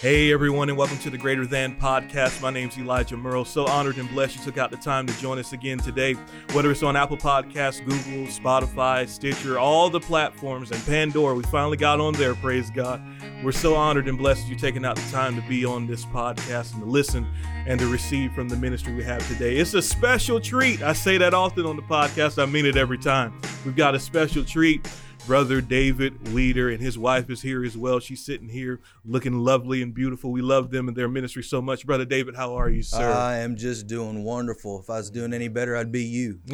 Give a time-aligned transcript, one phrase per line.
[0.00, 2.40] Hey everyone, and welcome to the Greater Than Podcast.
[2.40, 3.44] My name's Elijah Merle.
[3.44, 6.14] So honored and blessed you took out the time to join us again today.
[6.52, 11.76] Whether it's on Apple Podcasts, Google, Spotify, Stitcher, all the platforms, and Pandora, we finally
[11.76, 12.36] got on there.
[12.36, 13.02] Praise God.
[13.42, 16.74] We're so honored and blessed you taking out the time to be on this podcast
[16.74, 17.26] and to listen
[17.66, 19.56] and to receive from the ministry we have today.
[19.56, 20.80] It's a special treat.
[20.80, 22.40] I say that often on the podcast.
[22.40, 23.36] I mean it every time.
[23.64, 24.88] We've got a special treat
[25.28, 28.00] brother David Weeder, and his wife is here as well.
[28.00, 30.32] She's sitting here looking lovely and beautiful.
[30.32, 31.84] We love them and their ministry so much.
[31.84, 33.12] Brother David, how are you, sir?
[33.12, 34.80] I am just doing wonderful.
[34.80, 36.40] If I was doing any better, I'd be you.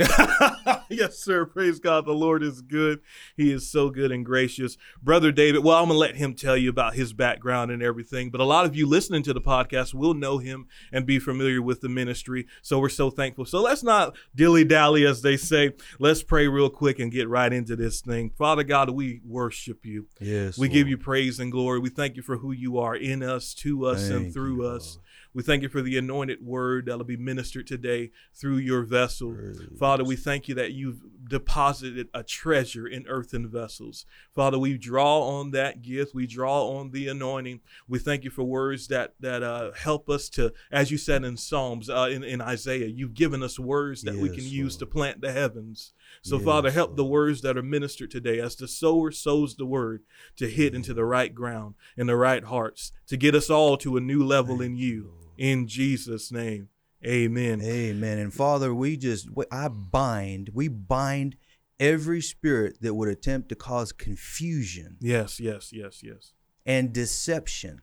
[0.90, 1.46] yes, sir.
[1.46, 2.04] Praise God.
[2.04, 2.98] The Lord is good.
[3.36, 4.76] He is so good and gracious.
[5.00, 8.30] Brother David, well, I'm going to let him tell you about his background and everything,
[8.30, 11.62] but a lot of you listening to the podcast will know him and be familiar
[11.62, 12.48] with the ministry.
[12.60, 13.44] So we're so thankful.
[13.44, 15.74] So let's not dilly dally, as they say.
[16.00, 18.30] Let's pray real quick and get right into this thing.
[18.30, 20.06] Father, Father God, we worship you.
[20.20, 20.56] Yes.
[20.56, 20.74] We Lord.
[20.74, 21.80] give you praise and glory.
[21.80, 24.68] We thank you for who you are in us, to us, thank and through you,
[24.68, 24.98] us.
[25.34, 29.34] We thank you for the anointed word that'll be ministered today through your vessel.
[29.34, 29.60] Praise.
[29.76, 34.06] Father, we thank you that you've deposited a treasure in earthen vessels.
[34.32, 36.14] Father, we draw on that gift.
[36.14, 37.60] We draw on the anointing.
[37.88, 41.36] We thank you for words that that uh, help us to, as you said in
[41.36, 44.80] Psalms, uh, in, in Isaiah, you've given us words that yes, we can use Lord.
[44.80, 45.94] to plant the heavens.
[46.22, 46.98] So, yes, Father, help Lord.
[46.98, 50.02] the words that are ministered today as the sower sows the word
[50.36, 53.96] to hit into the right ground in the right hearts, to get us all to
[53.96, 55.23] a new level Thank in you.
[55.36, 56.68] In Jesus' name,
[57.04, 57.60] amen.
[57.62, 58.18] Amen.
[58.18, 61.36] And Father, we just, I bind, we bind
[61.80, 64.96] every spirit that would attempt to cause confusion.
[65.00, 66.32] Yes, yes, yes, yes.
[66.64, 67.82] And deception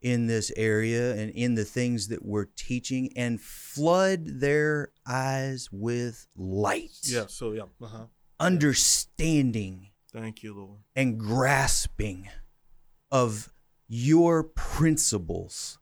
[0.00, 6.26] in this area and in the things that we're teaching and flood their eyes with
[6.36, 6.98] light.
[7.04, 7.62] Yeah, so yeah.
[7.80, 8.06] Uh-huh.
[8.40, 9.90] Understanding.
[10.12, 10.80] Thank you, Lord.
[10.96, 12.28] And grasping
[13.10, 13.52] of
[13.88, 15.78] your principles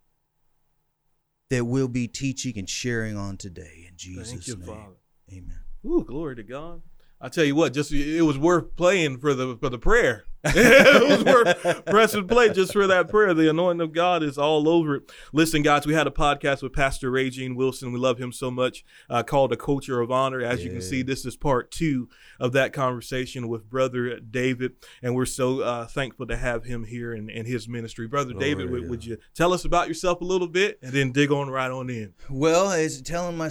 [1.50, 4.66] that we'll be teaching and sharing on today in Jesus' you, name.
[4.66, 4.96] Father.
[5.30, 5.58] Amen.
[5.84, 6.82] Ooh, glory to God.
[7.20, 10.24] I tell you what, just it was worth playing for the for the prayer.
[10.44, 13.34] It was worth pressing play just for that prayer.
[13.34, 15.12] The anointing of God is all over it.
[15.32, 17.92] Listen, guys, we had a podcast with Pastor Regine Wilson.
[17.92, 20.40] We love him so much, uh, called A Culture of Honor.
[20.40, 20.66] As yeah.
[20.66, 22.08] you can see, this is part two
[22.38, 24.72] of that conversation with Brother David.
[25.02, 28.06] And we're so uh, thankful to have him here and, and his ministry.
[28.06, 31.12] Brother Glory, David, would, would, you tell us about yourself a little bit and then
[31.12, 32.14] dig on right on in?
[32.30, 33.50] Well, it's telling my,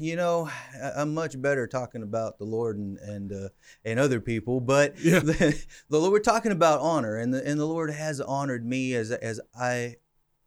[0.00, 0.50] you know,
[0.96, 3.48] I'm much better talking about the Lord and and, uh,
[3.84, 4.98] and other people, but.
[4.98, 5.20] Yeah.
[5.92, 9.10] the Lord, we're talking about honor, and the and the Lord has honored me as
[9.10, 9.96] as I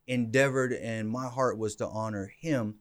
[0.07, 2.79] endeavored, and my heart was to honor Him.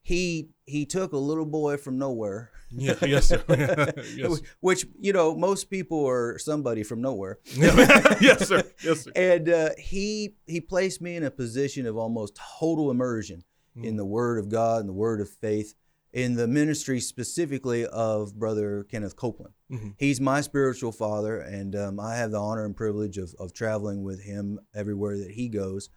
[0.00, 2.50] He he took a little boy from nowhere.
[2.70, 3.44] Yeah, yes, sir.
[4.16, 4.40] yes.
[4.60, 7.40] Which you know, most people are somebody from nowhere.
[7.54, 8.62] yes, sir.
[8.82, 9.12] Yes, sir.
[9.14, 13.44] And uh, he he placed me in a position of almost total immersion
[13.76, 13.84] mm.
[13.84, 15.74] in the Word of God and the Word of faith
[16.12, 19.54] in the ministry specifically of Brother Kenneth Copeland.
[19.70, 19.90] Mm-hmm.
[19.98, 24.02] He's my spiritual father, and um, I have the honor and privilege of, of traveling
[24.02, 25.90] with him everywhere that he goes.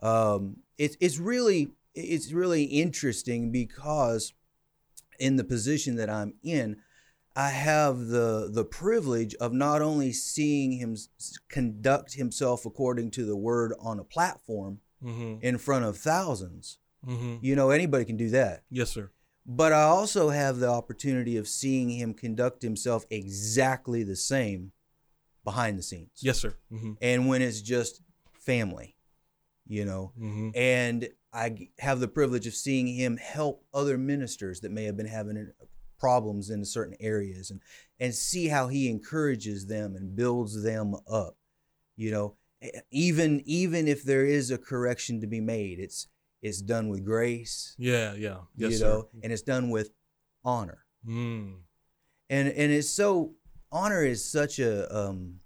[0.00, 4.34] Um, it's it's really it's really interesting because
[5.18, 6.76] in the position that I'm in,
[7.34, 10.96] I have the the privilege of not only seeing him
[11.48, 15.36] conduct himself according to the word on a platform mm-hmm.
[15.42, 17.36] in front of 1000s mm-hmm.
[17.40, 18.62] You know, anybody can do that.
[18.70, 19.10] Yes, sir.
[19.46, 24.72] But I also have the opportunity of seeing him conduct himself exactly the same
[25.44, 26.10] behind the scenes.
[26.20, 26.54] Yes, sir.
[26.72, 26.92] Mm-hmm.
[27.00, 28.02] And when it's just
[28.32, 28.96] family,
[29.66, 30.50] you know, mm-hmm.
[30.54, 35.06] and I have the privilege of seeing him help other ministers that may have been
[35.06, 35.52] having
[35.98, 37.60] problems in certain areas and
[37.98, 41.36] and see how he encourages them and builds them up
[41.96, 42.36] you know
[42.90, 46.08] even even if there is a correction to be made it's
[46.42, 47.74] it's done with grace.
[47.78, 49.90] Yeah, yeah, yes, you know, and it's done with
[50.44, 50.84] honor.
[51.06, 51.56] Mm.
[52.30, 53.34] And and it's so
[53.72, 55.40] honor is such a um,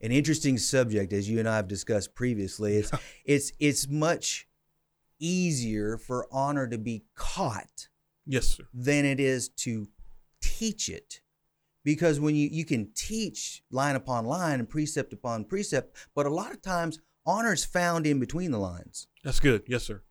[0.00, 2.76] an interesting subject as you and I have discussed previously.
[2.76, 2.90] It's
[3.24, 4.46] it's it's much
[5.18, 7.88] easier for honor to be caught,
[8.26, 9.88] yes, sir, than it is to
[10.40, 11.20] teach it.
[11.84, 16.30] Because when you you can teach line upon line and precept upon precept, but a
[16.30, 19.08] lot of times honor is found in between the lines.
[19.22, 19.62] That's good.
[19.66, 20.02] Yes, sir.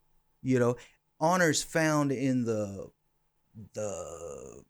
[0.43, 0.75] You know,
[1.19, 2.89] honors found in the
[3.73, 4.63] the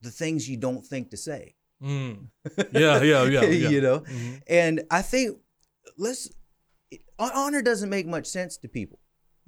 [0.00, 1.54] the things you don't think to say.
[1.82, 2.28] Mm.
[2.72, 3.68] Yeah, yeah, yeah, yeah.
[3.68, 4.34] you know, mm-hmm.
[4.48, 5.38] and I think
[5.96, 6.28] let's
[7.18, 8.98] honor doesn't make much sense to people.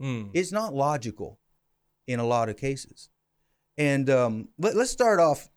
[0.01, 0.31] Mm.
[0.33, 1.39] It's not logical
[2.07, 3.09] in a lot of cases.
[3.79, 5.49] And um, let, us start off.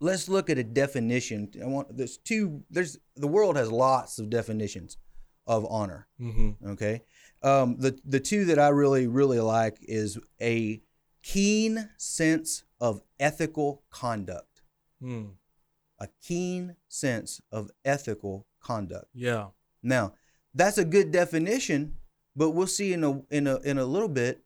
[0.00, 1.50] Let's look at a definition.
[1.62, 2.62] I want there's two.
[2.70, 4.98] There's the world has lots of definitions
[5.46, 6.06] of honor.
[6.20, 6.68] Mm-hmm.
[6.70, 7.02] Okay.
[7.44, 10.80] Um, the the two that I really really like is a
[11.22, 14.62] keen sense of ethical conduct.
[15.02, 15.32] Mm.
[16.00, 19.06] A keen sense of ethical conduct.
[19.14, 19.48] Yeah.
[19.82, 20.14] Now,
[20.54, 21.96] that's a good definition,
[22.34, 24.42] but we'll see in a in a in a little bit.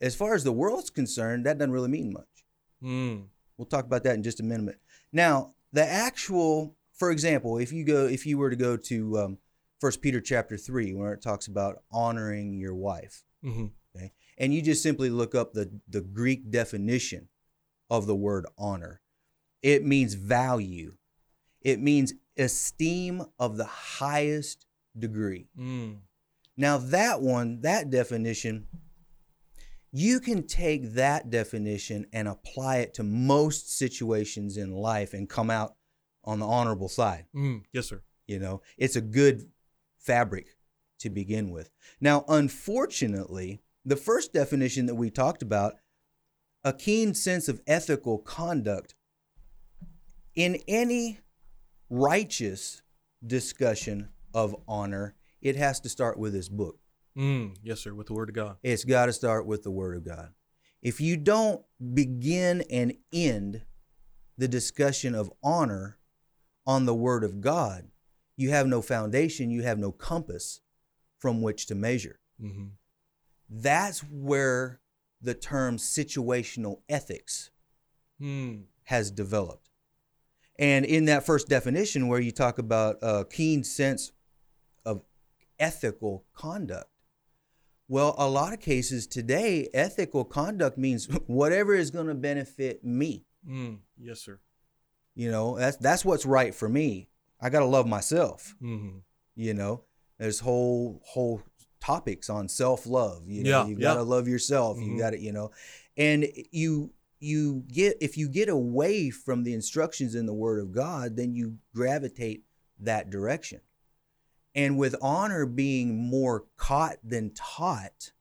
[0.00, 2.44] As far as the world's concerned, that doesn't really mean much.
[2.82, 3.26] Mm.
[3.58, 4.80] We'll talk about that in just a minute.
[5.12, 9.38] Now, the actual, for example, if you go, if you were to go to um,
[9.80, 13.66] First Peter chapter three, where it talks about honoring your wife, mm-hmm.
[13.96, 17.28] okay, and you just simply look up the the Greek definition
[17.88, 19.00] of the word honor,
[19.62, 20.96] it means value,
[21.62, 24.66] it means esteem of the highest
[24.98, 25.48] degree.
[25.58, 25.98] Mm.
[26.56, 28.66] Now that one, that definition,
[29.92, 35.50] you can take that definition and apply it to most situations in life and come
[35.50, 35.76] out
[36.24, 37.24] on the honorable side.
[37.34, 37.62] Mm.
[37.72, 38.02] Yes, sir.
[38.26, 39.48] You know, it's a good
[40.00, 40.56] fabric
[40.98, 41.70] to begin with.
[42.00, 45.74] Now, unfortunately, the first definition that we talked about,
[46.64, 48.94] a keen sense of ethical conduct,
[50.34, 51.20] in any
[51.88, 52.82] righteous
[53.26, 56.78] discussion of honor, it has to start with this book.
[57.16, 58.56] Mm, yes, sir, with the Word of God.
[58.62, 60.30] It's got to start with the Word of God.
[60.82, 61.62] If you don't
[61.94, 63.62] begin and end
[64.38, 65.98] the discussion of honor
[66.66, 67.88] on the Word of God,
[68.40, 70.60] you have no foundation, you have no compass
[71.18, 72.20] from which to measure.
[72.42, 72.68] Mm-hmm.
[73.50, 74.80] That's where
[75.20, 77.50] the term situational ethics
[78.20, 78.62] mm.
[78.84, 79.68] has developed.
[80.58, 84.12] And in that first definition, where you talk about a keen sense
[84.86, 85.02] of
[85.58, 86.88] ethical conduct,
[87.88, 93.26] well, a lot of cases today, ethical conduct means whatever is going to benefit me.
[93.46, 94.40] Mm, yes, sir.
[95.14, 97.09] You know, that's that's what's right for me.
[97.40, 98.54] I got to love myself.
[98.62, 98.98] Mm-hmm.
[99.36, 99.84] You know,
[100.18, 101.42] there's whole whole
[101.80, 103.22] topics on self love.
[103.26, 104.06] You know, yeah, you got to yeah.
[104.06, 104.76] love yourself.
[104.76, 104.92] Mm-hmm.
[104.92, 105.50] You got to, you know,
[105.96, 110.72] and you you get if you get away from the instructions in the Word of
[110.72, 112.44] God, then you gravitate
[112.80, 113.60] that direction.
[114.54, 118.12] And with honor being more caught than taught,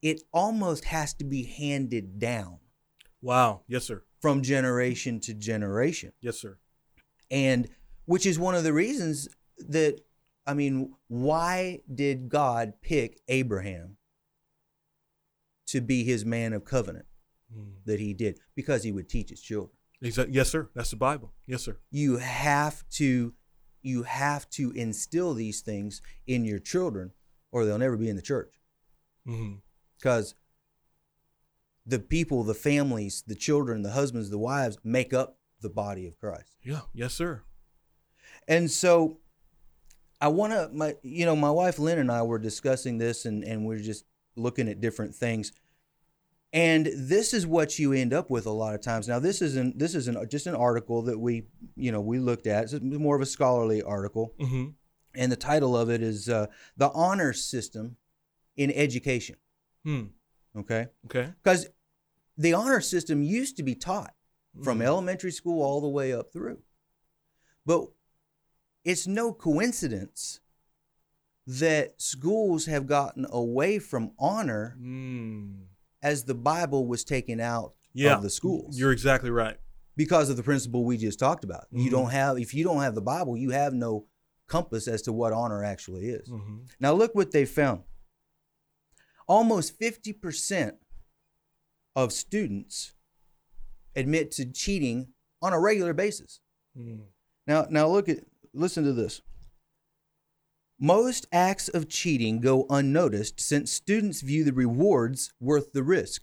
[0.00, 2.58] it almost has to be handed down.
[3.20, 3.62] Wow.
[3.66, 4.02] Yes, sir.
[4.20, 6.12] From generation to generation.
[6.20, 6.58] Yes, sir.
[7.30, 7.68] And
[8.06, 9.28] which is one of the reasons
[9.58, 10.00] that
[10.46, 13.96] I mean, why did God pick Abraham
[15.66, 17.06] to be his man of covenant
[17.56, 17.74] mm.
[17.84, 18.40] that he did?
[18.54, 19.76] Because he would teach his children.
[20.00, 20.34] Exactly.
[20.34, 20.68] Yes, sir.
[20.74, 21.32] That's the Bible.
[21.46, 21.78] Yes, sir.
[21.90, 23.34] You have to
[23.82, 27.12] you have to instill these things in your children
[27.50, 28.54] or they'll never be in the church.
[29.24, 31.90] Because mm-hmm.
[31.90, 36.18] the people, the families, the children, the husbands, the wives make up the body of
[36.18, 36.56] Christ.
[36.62, 36.80] Yeah.
[36.94, 37.42] Yes, sir.
[38.48, 39.18] And so
[40.20, 43.42] I want to, my, you know, my wife Lynn and I were discussing this and,
[43.44, 44.04] and we're just
[44.36, 45.52] looking at different things.
[46.52, 49.08] And this is what you end up with a lot of times.
[49.08, 51.44] Now, this isn't this isn't just an article that we,
[51.76, 52.64] you know, we looked at.
[52.64, 54.66] It's more of a scholarly article, mm-hmm.
[55.14, 57.96] and the title of it is uh, "The Honor System
[58.54, 59.36] in Education."
[59.82, 60.02] Hmm.
[60.54, 60.88] Okay.
[61.06, 61.30] Okay.
[61.42, 61.68] Because
[62.36, 64.14] the honor system used to be taught
[64.62, 64.86] from mm-hmm.
[64.86, 66.58] elementary school all the way up through,
[67.64, 67.88] but
[68.84, 70.40] it's no coincidence
[71.46, 75.54] that schools have gotten away from honor mm.
[76.02, 78.78] as the Bible was taken out yeah, of the schools.
[78.78, 79.58] You're exactly right.
[79.96, 81.66] Because of the principle we just talked about.
[81.66, 81.80] Mm-hmm.
[81.80, 84.06] You don't have if you don't have the Bible, you have no
[84.48, 86.28] compass as to what honor actually is.
[86.28, 86.58] Mm-hmm.
[86.80, 87.82] Now look what they found.
[89.28, 90.72] Almost 50%
[91.94, 92.92] of students
[93.94, 95.08] admit to cheating
[95.40, 96.40] on a regular basis.
[96.78, 97.00] Mm.
[97.46, 98.18] Now now look at
[98.54, 99.22] listen to this.
[100.78, 106.22] Most acts of cheating go unnoticed since students view the rewards worth the risk.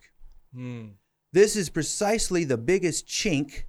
[0.54, 0.88] Hmm.
[1.32, 3.64] This is precisely the biggest chink,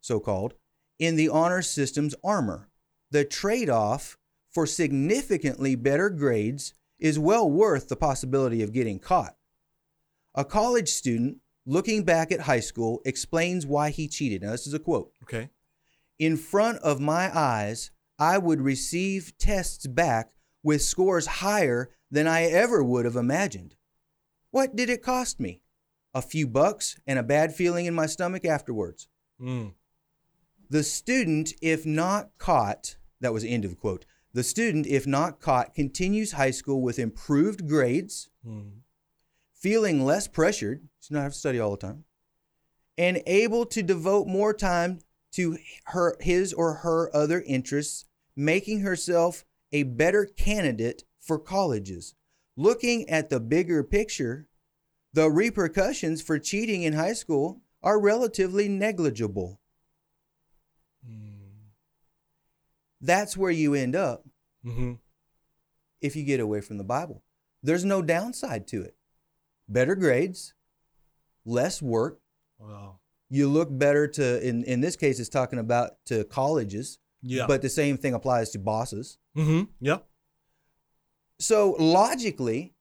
[0.00, 0.54] so called,
[0.98, 2.68] in the honor system's armor.
[3.10, 4.18] The trade off
[4.50, 9.36] for significantly better grades is well worth the possibility of getting caught.
[10.34, 14.42] A college student looking back at high school explains why he cheated.
[14.42, 15.12] Now, this is a quote.
[15.22, 15.50] Okay.
[16.18, 20.32] In front of my eyes, I would receive tests back
[20.62, 23.76] with scores higher than I ever would have imagined.
[24.50, 25.62] What did it cost me?
[26.14, 29.08] A few bucks and a bad feeling in my stomach afterwards.
[29.40, 29.74] Mm.
[30.70, 34.06] The student, if not caught, that was the end of the quote.
[34.32, 38.80] The student, if not caught, continues high school with improved grades, mm.
[39.54, 42.04] feeling less pressured, does not have to study all the time,
[42.98, 45.00] and able to devote more time
[45.36, 52.14] to her his or her other interests, making herself a better candidate for colleges.
[52.56, 54.48] Looking at the bigger picture,
[55.12, 59.60] the repercussions for cheating in high school are relatively negligible.
[61.06, 61.72] Mm.
[63.00, 64.24] That's where you end up
[64.64, 64.94] mm-hmm.
[66.00, 67.22] if you get away from the Bible.
[67.62, 68.96] There's no downside to it.
[69.68, 70.54] Better grades,
[71.44, 72.20] less work.
[72.58, 73.00] Wow.
[73.28, 76.98] You look better to in in this case it's talking about to colleges.
[77.22, 77.46] Yeah.
[77.46, 79.18] But the same thing applies to bosses.
[79.36, 79.64] Mm-hmm.
[79.80, 79.98] Yeah.
[81.40, 82.74] So logically,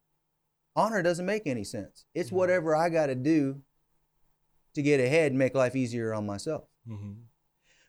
[0.76, 2.06] honor doesn't make any sense.
[2.14, 2.38] It's mm-hmm.
[2.38, 3.62] whatever I got to do
[4.76, 6.66] to get ahead and make life easier on myself.
[6.88, 7.14] Mm-hmm.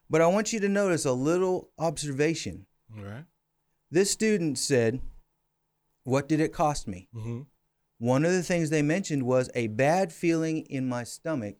[0.08, 2.66] But I want you to notice a little observation.
[2.96, 3.24] All right.
[3.90, 5.00] This student said,
[6.04, 7.08] What did it cost me?
[7.14, 7.40] Mm-hmm.
[7.98, 11.56] One of the things they mentioned was a bad feeling in my stomach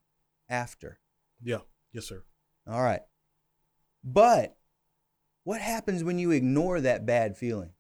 [0.49, 0.99] after.
[1.43, 1.61] Yeah.
[1.93, 2.23] Yes, sir.
[2.67, 3.03] All right.
[4.03, 4.57] But
[5.45, 7.71] what happens when you ignore that bad feeling?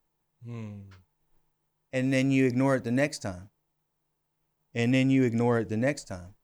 [0.44, 0.82] Hmm.
[1.92, 3.50] And then you ignore it the next time.
[4.74, 6.34] And then you ignore it the next time.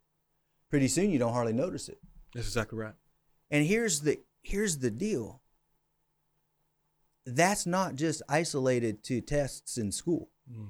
[0.71, 1.99] Pretty soon you don't hardly notice it.
[2.35, 2.95] That's exactly right.
[3.51, 5.43] And here's the here's the deal.
[7.27, 10.31] That's not just isolated to tests in school.
[10.51, 10.69] Mm.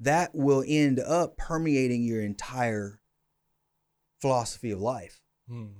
[0.00, 2.99] That will end up permeating your entire
[4.20, 5.20] philosophy of life.
[5.50, 5.72] Mm.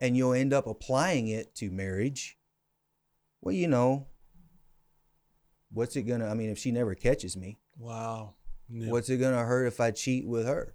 [0.00, 2.38] And you'll end up applying it to marriage.
[3.40, 4.08] Well, you know,
[5.72, 6.28] what's it gonna?
[6.28, 8.34] I mean, if she never catches me, wow,
[8.68, 8.90] yeah.
[8.90, 10.74] what's it gonna hurt if I cheat with her?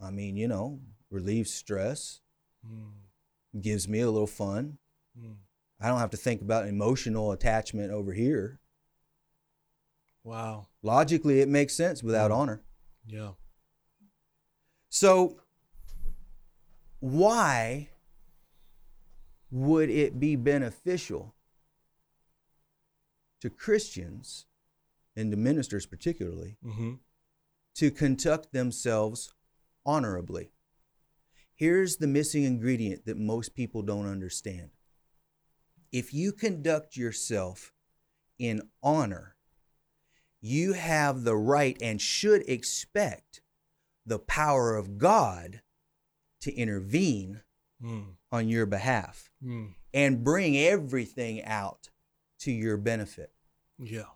[0.00, 2.20] I mean, you know, relieves stress,
[2.66, 2.90] mm.
[3.60, 4.78] gives me a little fun.
[5.18, 5.36] Mm.
[5.80, 8.60] I don't have to think about emotional attachment over here.
[10.22, 10.66] Wow.
[10.82, 12.36] Logically, it makes sense without yeah.
[12.36, 12.62] honor.
[13.06, 13.30] Yeah.
[14.90, 15.40] So,
[17.00, 17.88] why
[19.50, 21.34] would it be beneficial
[23.40, 24.46] to Christians
[25.16, 26.94] and to ministers particularly mm-hmm.
[27.74, 29.32] to conduct themselves
[29.84, 30.50] honorably.
[31.54, 34.70] Here's the missing ingredient that most people don't understand.
[35.92, 37.72] If you conduct yourself
[38.38, 39.36] in honor,
[40.40, 43.42] you have the right and should expect
[44.10, 45.62] the power of God
[46.40, 47.40] to intervene
[47.82, 48.04] mm.
[48.32, 49.72] on your behalf mm.
[49.94, 51.88] and bring everything out
[52.40, 53.30] to your benefit.
[53.78, 54.10] Yeah.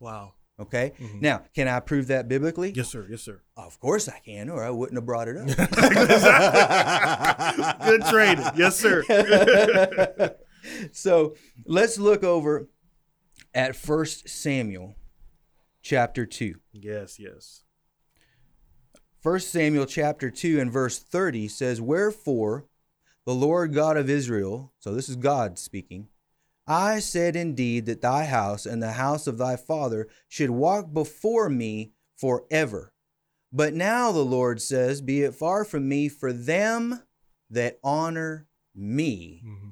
[0.00, 0.32] Wow.
[0.58, 0.94] Okay.
[0.98, 1.20] Mm-hmm.
[1.20, 2.72] Now, can I prove that biblically?
[2.74, 3.06] Yes, sir.
[3.10, 3.42] Yes, sir.
[3.54, 5.46] Of course I can, or I wouldn't have brought it up.
[7.84, 8.46] Good training.
[8.56, 9.02] Yes, sir.
[10.92, 11.34] so
[11.66, 12.70] let's look over
[13.52, 14.94] at First Samuel
[15.82, 16.54] chapter 2.
[16.72, 17.63] Yes, yes.
[19.24, 22.66] First Samuel chapter 2 and verse 30 says, Wherefore
[23.24, 26.08] the Lord God of Israel, so this is God speaking,
[26.66, 31.48] I said indeed that thy house and the house of thy father should walk before
[31.48, 32.92] me forever.
[33.50, 37.00] But now the Lord says, Be it far from me, for them
[37.48, 39.68] that honor me, mm-hmm.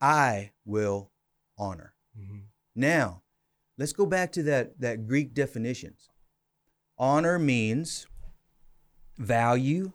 [0.00, 1.10] I will
[1.58, 1.92] honor.
[2.18, 2.44] Mm-hmm.
[2.76, 3.24] Now,
[3.76, 6.08] let's go back to that, that Greek definitions.
[6.96, 8.06] Honor means
[9.20, 9.92] value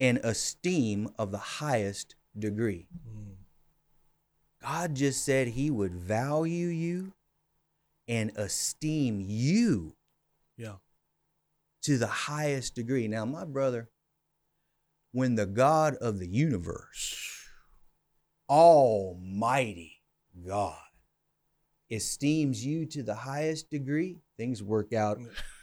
[0.00, 2.88] and esteem of the highest degree.
[3.08, 3.36] Mm.
[4.62, 7.12] God just said he would value you
[8.08, 9.94] and esteem you.
[10.56, 10.74] Yeah.
[11.84, 13.08] To the highest degree.
[13.08, 13.88] Now, my brother,
[15.12, 17.48] when the God of the universe,
[18.48, 20.02] Almighty
[20.46, 20.76] God,
[21.88, 25.18] esteems you to the highest degree, things work out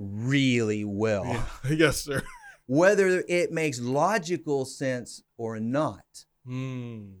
[0.00, 1.24] really well.
[1.24, 1.44] Yeah.
[1.76, 2.22] Yes, sir.
[2.66, 6.24] Whether it makes logical sense or not.
[6.46, 7.14] Mm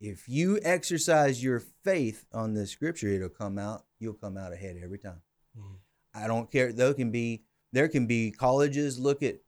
[0.00, 3.84] if you exercise your faith on the scripture, it'll come out.
[3.98, 5.20] You'll come out ahead every time.
[5.58, 6.22] Mm-hmm.
[6.22, 6.72] I don't care.
[6.72, 8.98] There can be there can be colleges.
[8.98, 9.40] Look at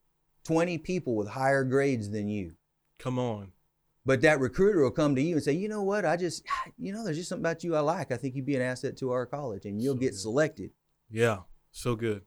[0.45, 2.55] twenty people with higher grades than you.
[2.99, 3.53] Come on.
[4.05, 6.05] But that recruiter will come to you and say, you know what?
[6.05, 6.43] I just,
[6.79, 8.11] you know, there's just something about you I like.
[8.11, 10.19] I think you'd be an asset to our college, and you'll so get good.
[10.19, 10.71] selected.
[11.11, 11.39] Yeah,
[11.71, 12.23] so good.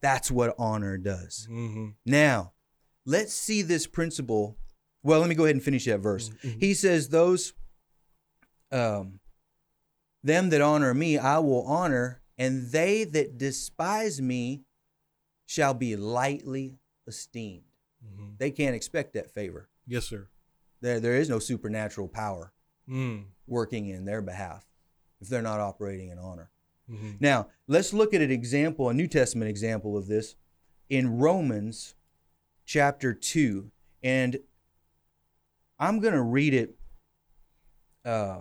[0.00, 1.48] That's what honor does.
[1.50, 1.88] Mm-hmm.
[2.06, 2.52] Now,
[3.04, 4.56] let's see this principle.
[5.02, 6.30] Well, let me go ahead and finish that verse.
[6.44, 6.60] Mm-hmm.
[6.60, 7.52] He says, Those
[8.70, 9.20] um,
[10.22, 14.62] them that honor me, I will honor, and they that despise me
[15.46, 17.64] shall be lightly esteemed.
[18.04, 18.34] Mm-hmm.
[18.38, 19.68] They can't expect that favor.
[19.86, 20.28] Yes, sir.
[20.80, 22.52] There, there is no supernatural power
[22.88, 23.24] mm.
[23.46, 24.64] working in their behalf
[25.20, 26.50] if they're not operating in honor.
[26.90, 27.10] Mm-hmm.
[27.20, 30.36] Now, let's look at an example, a New Testament example of this
[30.88, 31.94] in Romans
[32.64, 33.70] chapter 2.
[34.02, 34.38] And
[35.78, 36.74] I'm going to read it.
[38.04, 38.38] Uh,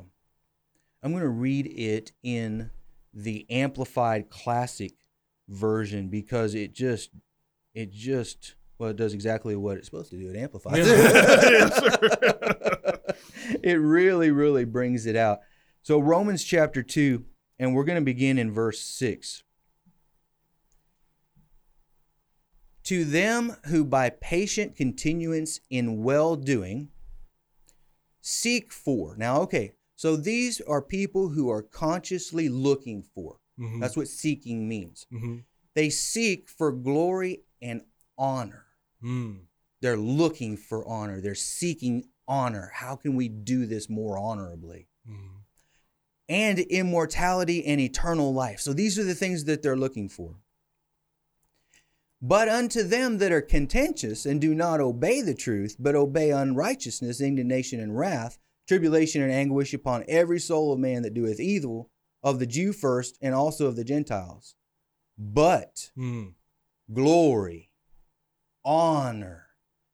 [1.03, 2.71] I'm going to read it in
[3.13, 4.93] the amplified classic
[5.47, 7.09] version because it just
[7.73, 10.29] it just well it does exactly what it's supposed to do.
[10.29, 10.85] It amplifies.
[13.63, 15.39] it really really brings it out.
[15.81, 17.23] So Romans chapter 2
[17.59, 19.43] and we're going to begin in verse 6.
[22.83, 26.89] To them who by patient continuance in well doing
[28.21, 29.15] seek for.
[29.17, 33.37] Now, okay, so these are people who are consciously looking for.
[33.59, 33.79] Mm-hmm.
[33.79, 35.07] That's what seeking means.
[35.11, 35.37] Mm-hmm.
[35.75, 37.81] They seek for glory and
[38.17, 38.65] honor.
[39.03, 39.41] Mm.
[39.81, 41.21] They're looking for honor.
[41.21, 42.71] They're seeking honor.
[42.73, 44.87] How can we do this more honorably?
[45.09, 45.29] Mm.
[46.29, 48.59] And immortality and eternal life.
[48.59, 50.35] So these are the things that they're looking for.
[52.21, 57.21] But unto them that are contentious and do not obey the truth, but obey unrighteousness,
[57.21, 61.89] indignation, and wrath, tribulation and anguish upon every soul of man that doeth evil,
[62.23, 64.55] of the Jew first, and also of the Gentiles.
[65.17, 66.33] But mm.
[66.91, 67.71] glory,
[68.65, 69.47] honor,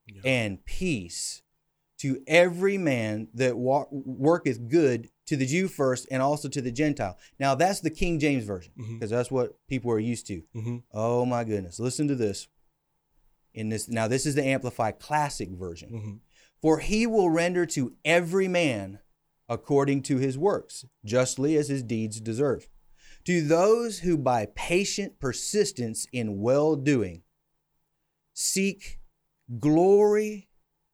[0.07, 0.21] yeah.
[0.25, 1.41] and peace
[1.99, 6.71] to every man that wa- worketh good to the Jew first and also to the
[6.71, 7.17] Gentile.
[7.39, 9.15] Now that's the King James version because mm-hmm.
[9.15, 10.43] that's what people are used to.
[10.55, 10.77] Mm-hmm.
[10.93, 11.79] Oh my goodness!
[11.79, 12.47] Listen to this.
[13.53, 15.89] In this now, this is the Amplified Classic version.
[15.89, 16.13] Mm-hmm.
[16.61, 18.99] For he will render to every man
[19.49, 22.69] according to his works, justly as his deeds deserve.
[23.25, 27.23] To those who by patient persistence in well doing
[28.33, 28.99] seek
[29.59, 30.49] glory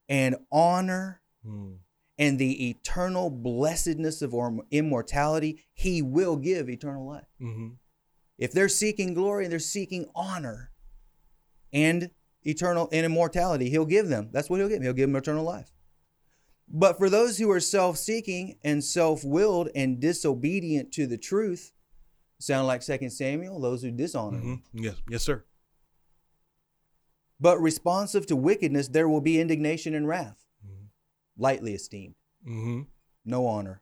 [0.08, 1.78] and honor mm
[2.20, 4.36] and the eternal blessedness of
[4.70, 7.26] immortality, he will give eternal life.
[7.42, 7.70] Mm-hmm.
[8.38, 10.72] If they're seeking glory and they're seeking honor
[11.74, 12.12] and
[12.44, 14.30] eternal and immortality, he'll give them.
[14.32, 14.84] That's what he'll give them.
[14.84, 15.72] He'll give them eternal life.
[16.68, 21.72] But for those who are self-seeking and self-willed and disobedient to the truth,
[22.38, 24.38] sound like Second Samuel, those who dishonor.
[24.40, 24.84] Mm-hmm.
[24.84, 25.46] Yes, yes, sir.
[27.40, 30.46] But responsive to wickedness, there will be indignation and wrath
[31.40, 32.16] lightly esteemed,
[32.48, 32.82] mm-hmm.
[33.26, 33.82] no honor.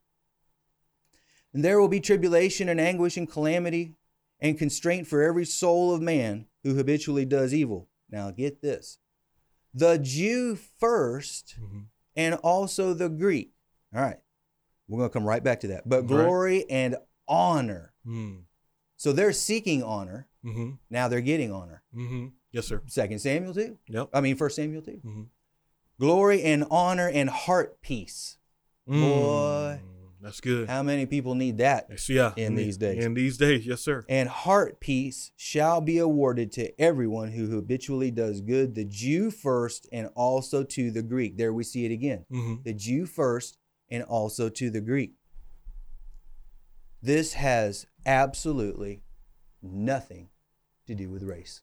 [1.53, 3.95] And there will be tribulation and anguish and calamity
[4.39, 7.89] and constraint for every soul of man who habitually does evil.
[8.09, 8.99] Now, get this
[9.73, 11.79] the Jew 1st mm-hmm.
[12.15, 13.53] and also the Greek.
[13.93, 14.17] All right.
[14.87, 15.87] We're going to come right back to that.
[15.87, 16.95] But glory and
[17.27, 17.93] honor.
[18.07, 18.43] Mm.
[18.95, 20.27] So they're seeking honor.
[20.45, 20.71] Mm-hmm.
[20.89, 21.83] Now they're getting honor.
[21.95, 22.27] Mm-hmm.
[22.51, 22.81] Yes, sir.
[22.87, 23.77] Second Samuel 2.
[23.89, 24.09] Yep.
[24.13, 25.01] I mean, First Samuel 2
[25.99, 28.37] glory and honor and heart peace.
[28.87, 29.81] Mm, Boy,
[30.21, 30.69] that's good.
[30.69, 33.03] How many people need that yes, yeah, in, these days?
[33.03, 34.05] In these days, yes, sir.
[34.09, 39.87] And heart peace shall be awarded to everyone who habitually does good, the Jew first
[39.91, 41.37] and also to the Greek.
[41.37, 42.25] There we see it again.
[42.31, 42.63] Mm-hmm.
[42.63, 43.57] The Jew first
[43.89, 45.13] and also to the Greek.
[47.01, 49.03] This has absolutely
[49.61, 50.29] nothing
[50.87, 51.61] to do with race.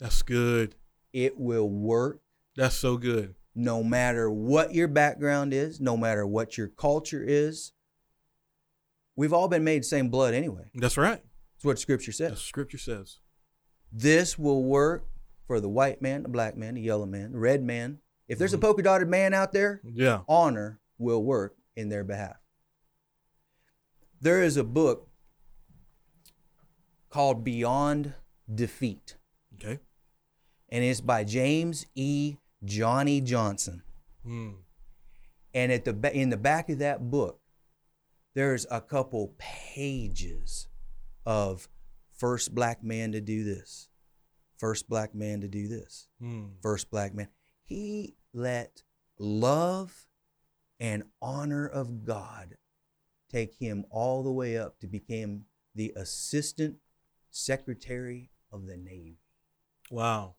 [0.00, 0.74] That's good.
[1.12, 2.20] It will work.
[2.56, 7.72] That's so good no matter what your background is, no matter what your culture is.
[9.14, 10.70] We've all been made same blood anyway.
[10.74, 11.20] That's right.
[11.56, 12.30] That's what scripture says.
[12.30, 13.18] That's scripture says.
[13.92, 15.06] This will work
[15.46, 17.98] for the white man, the black man, the yellow man, the red man.
[18.26, 18.64] If there's mm-hmm.
[18.64, 22.36] a polka dotted man out there, yeah, honor will work in their behalf.
[24.20, 25.08] There is a book
[27.10, 28.14] called Beyond
[28.52, 29.16] Defeat.
[29.54, 29.80] Okay.
[30.70, 32.36] And it's by James E.
[32.64, 33.82] Johnny Johnson.
[34.24, 34.50] Hmm.
[35.54, 37.40] And at the in the back of that book,
[38.34, 40.68] there's a couple pages
[41.26, 41.68] of
[42.16, 43.88] first black man to do this,
[44.56, 46.44] first black man to do this, hmm.
[46.62, 47.28] first black man.
[47.64, 48.82] He let
[49.18, 50.06] love
[50.80, 52.56] and honor of God
[53.30, 55.42] take him all the way up to become
[55.74, 56.76] the assistant
[57.30, 59.18] secretary of the Navy.
[59.90, 60.36] Wow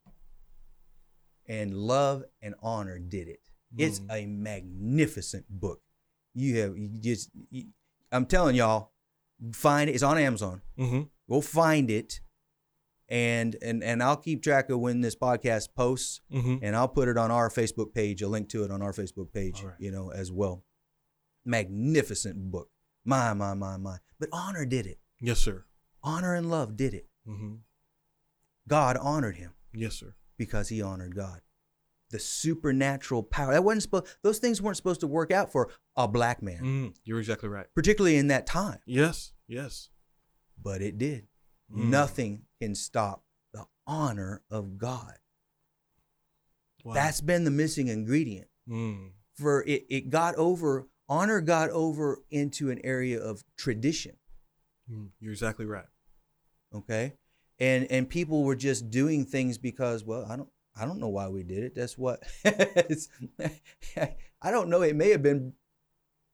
[1.47, 3.49] and Love and Honor did it.
[3.75, 3.85] Mm.
[3.85, 5.81] It's a magnificent book.
[6.33, 7.65] You have you just you,
[8.11, 8.91] I'm telling y'all,
[9.53, 9.93] find it.
[9.93, 10.61] It's on Amazon.
[10.77, 11.01] Mm-hmm.
[11.29, 12.21] Go find it,
[13.07, 16.57] and and and I'll keep track of when this podcast posts, mm-hmm.
[16.61, 18.21] and I'll put it on our Facebook page.
[18.21, 19.75] A link to it on our Facebook page, right.
[19.79, 20.63] you know, as well.
[21.45, 22.69] Magnificent book.
[23.05, 23.97] My my my my.
[24.19, 24.99] But Honor did it.
[25.19, 25.65] Yes, sir.
[26.01, 27.07] Honor and Love did it.
[27.27, 27.55] Mm-hmm.
[28.67, 29.53] God honored him.
[29.73, 31.41] Yes, sir because he honored God.
[32.11, 36.07] The supernatural power that wasn't supposed; those things weren't supposed to work out for a
[36.07, 36.61] black man.
[36.61, 37.65] Mm, you're exactly right.
[37.73, 38.79] Particularly in that time.
[38.85, 39.89] Yes, yes.
[40.61, 41.27] But it did.
[41.71, 41.85] Mm.
[41.85, 45.13] Nothing can stop the honor of God.
[46.83, 46.93] Wow.
[46.93, 48.47] That's been the missing ingredient.
[48.69, 49.11] Mm.
[49.35, 54.17] For it, it got over honor got over into an area of tradition.
[54.91, 55.85] Mm, you're exactly right.
[56.73, 57.13] Okay.
[57.63, 61.29] And and people were just doing things because, well, I don't I don't know why
[61.29, 61.75] we did it.
[61.75, 64.81] That's what I don't know.
[64.81, 65.53] It may have been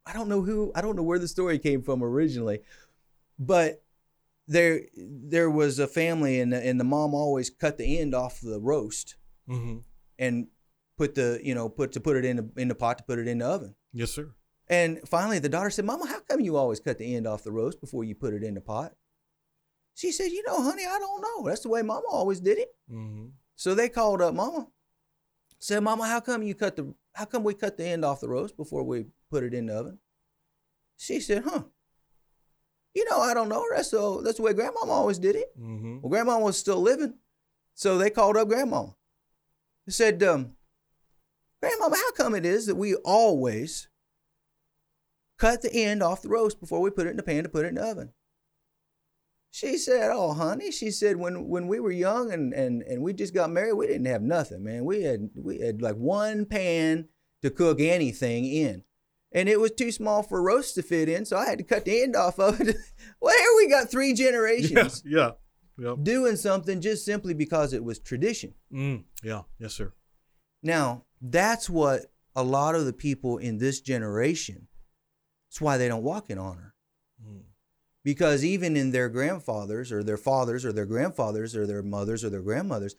[0.08, 2.62] I don't know who I don't know where the story came from originally.
[3.38, 3.84] But
[4.48, 8.42] there there was a family and the, and the mom always cut the end off
[8.42, 9.16] the roast
[9.48, 9.78] mm-hmm.
[10.18, 10.48] and
[10.98, 13.20] put the you know put to put it in the in the pot to put
[13.20, 13.76] it in the oven.
[13.94, 14.32] Yes, sir.
[14.68, 17.52] And finally, the daughter said, "Mama, how come you always cut the end off the
[17.52, 18.96] roast before you put it in the pot?"
[20.00, 21.50] She said, "You know, honey, I don't know.
[21.50, 23.26] That's the way Mama always did it." Mm-hmm.
[23.58, 24.68] So they called up Mama.
[25.60, 26.94] Said, "Mama, how come you cut the?
[27.16, 29.74] How come we cut the end off the roast before we put it in the
[29.76, 30.00] oven?"
[30.96, 31.64] She said, "Huh."
[32.94, 33.66] You know, I don't know.
[33.76, 34.22] That's so.
[34.22, 35.50] That's the way Grandmama always did it.
[35.60, 36.00] Mm-hmm.
[36.00, 37.16] Well, Grandma was still living,
[37.74, 38.86] so they called up Grandma.
[39.86, 40.54] They said, um,
[41.62, 43.90] "Grandmama, how come it is that we always
[45.38, 47.66] cut the end off the roast before we put it in the pan to put
[47.66, 48.14] it in the oven.
[49.52, 53.14] She said, "Oh, honey," she said, "when when we were young and and and we
[53.14, 54.86] just got married, we didn't have nothing, man.
[54.86, 57.10] We had we had like one pan
[57.42, 58.84] to cook anything in,
[59.32, 61.86] and it was too small for roast to fit in, so I had to cut
[61.86, 62.76] the end off of it.
[63.22, 65.32] well, here we got three generations, yeah,
[65.78, 68.54] yeah, doing something just simply because it was tradition.
[68.72, 69.94] Mm, yeah, yes, sir.
[70.62, 74.68] Now that's what a lot of the people in this generation
[75.50, 76.76] that's why they don't walk in honor.
[77.26, 77.42] Mm.
[78.04, 82.30] Because even in their grandfathers or their fathers or their grandfathers or their mothers or
[82.30, 82.96] their grandmothers,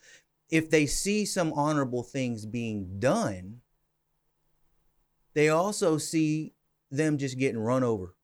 [0.51, 3.61] if they see some honorable things being done,
[5.35, 6.53] they also see
[6.91, 8.15] them just getting run over.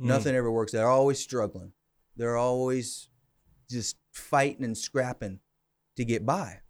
[0.00, 0.06] Mm.
[0.06, 0.72] Nothing ever works.
[0.72, 1.72] They're always struggling.
[2.16, 3.08] They're always
[3.70, 5.40] just fighting and scrapping
[5.96, 6.60] to get by.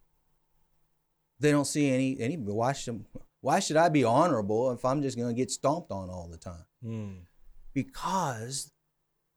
[1.38, 3.06] They don't see any any watch them.
[3.40, 6.38] Why should I be honorable if I'm just going to get stomped on all the
[6.38, 6.64] time?
[6.84, 7.16] Mm.
[7.74, 8.72] Because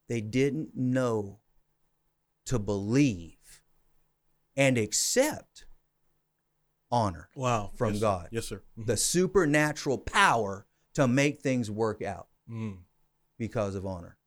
[0.10, 1.40] they didn't know
[2.48, 3.62] to believe
[4.58, 5.66] and accept
[6.92, 8.28] honor wow from yes, God.
[8.32, 8.64] Yes, sir.
[8.78, 8.88] Mm-hmm.
[8.88, 12.78] The supernatural power to make things work out mm.
[13.38, 14.18] because of honor.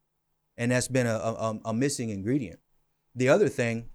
[0.57, 2.61] And that's been a, a, a, missing ingredient.
[3.15, 3.89] The other thing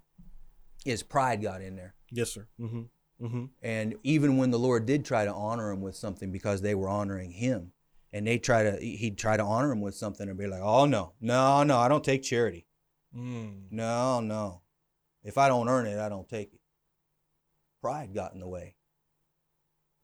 [0.84, 1.94] is pride got in there.
[2.10, 2.46] Yes, sir.
[2.60, 3.24] Mm-hmm.
[3.24, 3.44] Mm-hmm.
[3.62, 6.88] And even when the Lord did try to honor him with something because they were
[6.88, 7.72] honoring him,
[8.12, 10.86] and they try to he'd try to honor him with something and be like, "Oh
[10.86, 12.66] no, no, no, I don't take charity.
[13.16, 13.70] Mm.
[13.70, 14.62] No, no.
[15.22, 16.60] If I don't earn it, I don't take it."
[17.82, 18.74] Pride got in the way.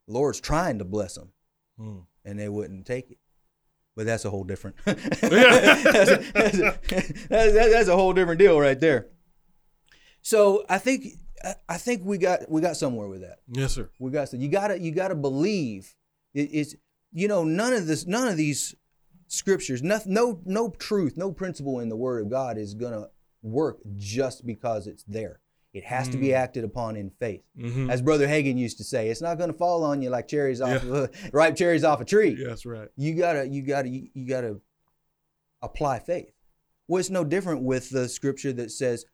[0.07, 1.31] The Lord's trying to bless them,
[1.79, 2.05] mm.
[2.23, 3.17] and they wouldn't take it.
[3.95, 4.75] But that's a whole different.
[4.85, 6.79] that's, a, that's, a,
[7.29, 9.07] that's, a whole different deal right there.
[10.21, 11.05] So I think
[11.69, 13.39] I think we got we got somewhere with that.
[13.47, 13.89] Yes, sir.
[13.99, 15.95] We got so you gotta you gotta believe
[16.33, 16.75] it, it's
[17.15, 18.75] you know, none of this, none of these
[19.27, 23.07] scriptures, no, no, no truth, no principle in the Word of God is gonna
[23.41, 25.39] work just because it's there.
[25.73, 26.11] It has mm.
[26.13, 26.35] to be mm.
[26.35, 27.43] acted upon in faith.
[27.57, 27.89] Mm-hmm.
[27.89, 30.61] As Brother Hagin used to say, it's not going to fall on you like cherries
[30.61, 30.93] off yeah.
[30.93, 32.37] of, ripe cherries off a tree.
[32.39, 32.87] Yeah, that's right.
[32.95, 34.61] You gotta, you gotta, you, you gotta
[35.61, 36.31] apply faith.
[36.87, 39.05] Well, it's no different with the scripture that says,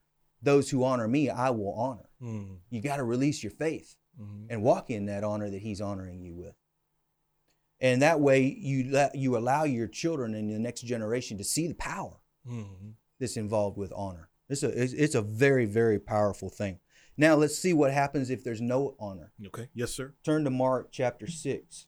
[0.42, 2.58] "Those who honor me, I will honor." Mm.
[2.70, 4.48] You got to release your faith mm-hmm.
[4.50, 6.54] and walk in that honor that He's honoring you with
[7.82, 11.67] and that way you let you allow your children and the next generation to see
[11.67, 12.17] the power
[12.48, 12.91] mm-hmm.
[13.20, 14.30] that's involved with honor.
[14.50, 14.70] It's a
[15.04, 16.80] it's a very very powerful thing.
[17.17, 19.34] Now let's see what happens if there's no honor.
[19.48, 19.67] Okay.
[19.74, 20.13] Yes, sir.
[20.24, 21.88] Turn to Mark chapter six.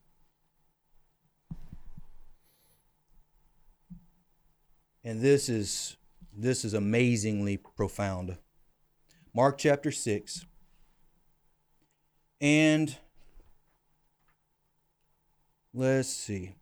[5.06, 5.98] And this is
[6.36, 8.38] this is amazingly profound.
[9.36, 10.46] Mark chapter 6.
[12.40, 12.98] And
[15.74, 16.56] Let's see.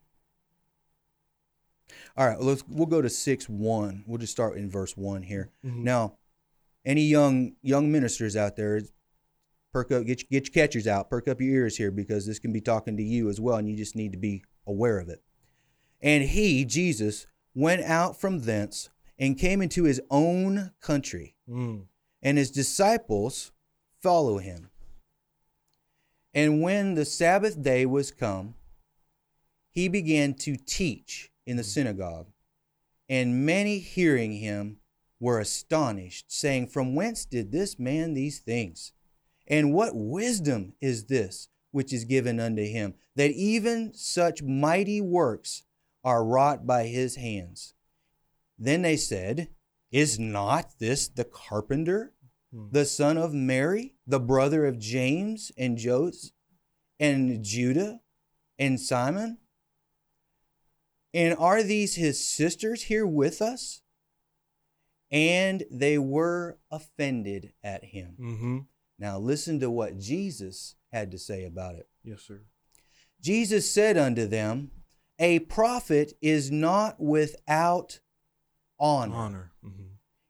[2.15, 4.04] All right, let's we'll go to six one.
[4.08, 5.50] We'll just start in verse one here.
[5.65, 5.84] Mm-hmm.
[5.84, 6.17] Now,
[6.86, 8.82] any young young ministers out there,
[9.74, 12.54] perk up, get get your catchers out, perk up your ears here because this can
[12.54, 15.21] be talking to you as well, and you just need to be aware of it.
[16.02, 21.84] And he, Jesus, went out from thence and came into his own country, mm.
[22.21, 23.52] and his disciples
[24.02, 24.69] follow him.
[26.34, 28.56] And when the Sabbath day was come,
[29.72, 32.28] he began to teach in the synagogue.
[33.10, 34.78] And many hearing him
[35.20, 38.94] were astonished, saying, From whence did this man these things?
[39.48, 45.64] And what wisdom is this which is given unto him, that even such mighty works
[46.04, 47.74] are wrought by his hands?
[48.58, 49.50] Then they said,
[49.92, 52.14] Is not this the carpenter,
[52.54, 52.68] hmm.
[52.72, 56.32] the son of Mary, the brother of James and Joseph
[57.00, 58.00] and Judah
[58.58, 59.38] and Simon?
[61.13, 63.82] And are these his sisters here with us?
[65.12, 68.15] And they were offended at him.
[68.19, 68.58] Mm-hmm.
[68.97, 71.89] Now, listen to what Jesus had to say about it.
[72.04, 72.41] Yes, sir.
[73.19, 74.71] Jesus said unto them,
[75.19, 78.00] A prophet is not without
[78.80, 79.52] honor, Honor.
[79.65, 79.84] Mm-hmm.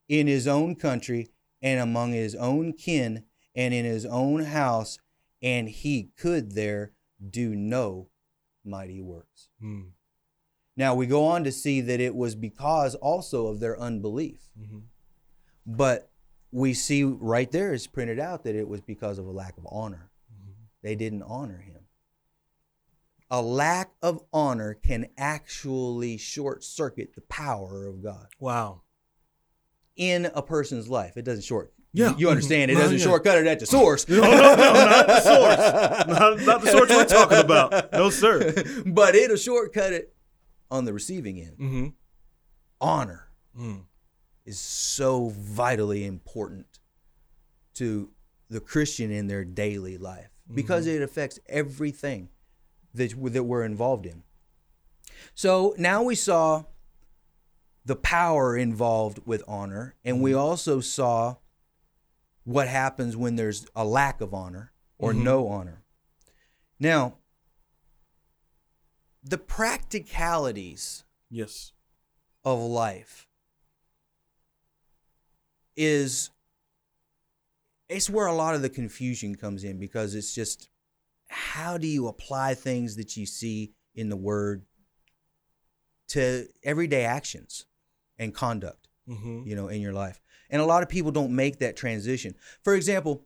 [0.10, 1.30] in his own country
[1.62, 3.24] and among his own kin
[3.56, 4.98] and in his own house,
[5.42, 6.92] and he could there
[7.30, 8.08] do no
[8.66, 9.50] mighty works.
[9.64, 9.92] Mm.
[10.78, 14.40] Now we go on to see that it was because also of their unbelief.
[14.60, 14.80] Mm-hmm.
[15.66, 16.10] But
[16.52, 19.68] we see right there is printed out that it was because of a lack of
[19.70, 20.10] honor.
[20.34, 20.52] Mm-hmm.
[20.82, 21.78] They didn't honor him.
[23.30, 28.82] A lack of honor can actually short circuit the power of God Wow.
[29.96, 31.16] in a person's life.
[31.16, 31.74] It doesn't short.
[31.94, 32.14] Yeah.
[32.18, 32.72] You understand?
[32.72, 33.04] It doesn't yeah.
[33.06, 34.08] shortcut it at the source.
[34.08, 36.08] No, no, no, not the source.
[36.08, 37.92] Not, not the source we're talking about.
[37.94, 38.54] No, sir.
[38.86, 40.14] but it'll shortcut it
[40.72, 41.58] on the receiving end.
[41.60, 41.88] Mm-hmm.
[42.80, 43.28] Honor
[43.60, 43.84] Mm.
[44.46, 46.66] is so vitally important
[47.74, 48.10] to
[48.50, 52.30] the Christian in their daily life because it affects everything
[52.94, 54.24] that, that we're involved in.
[55.36, 56.64] So now we saw
[57.84, 61.36] the power involved with honor, and we also saw
[62.46, 65.24] what happens when there's a lack of honor or Mhm.
[65.24, 65.84] no honor.
[66.80, 67.18] Now,
[69.24, 71.72] the practicalities Yes.
[72.44, 73.28] of life
[75.76, 76.30] is
[77.88, 80.70] it's where a lot of the confusion comes in because it's just
[81.30, 84.64] how do you apply things that you see in the word
[86.10, 87.66] to everyday actions
[88.18, 89.42] and conduct Mm-hmm.
[89.48, 92.76] you know in your life and a lot of people don't make that transition for
[92.76, 93.26] example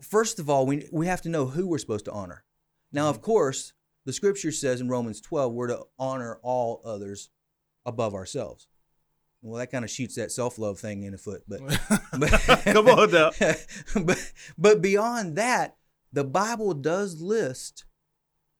[0.00, 2.44] first of all we, we have to know who we're supposed to honor
[2.92, 3.72] now of course
[4.04, 7.30] the scripture says in romans 12 we're to honor all others
[7.86, 8.66] above ourselves
[9.42, 11.60] well that kind of shoots that self-love thing in the foot but,
[12.18, 12.30] but
[12.64, 13.30] Come on now.
[14.04, 15.76] but, but beyond that
[16.12, 17.84] the bible does list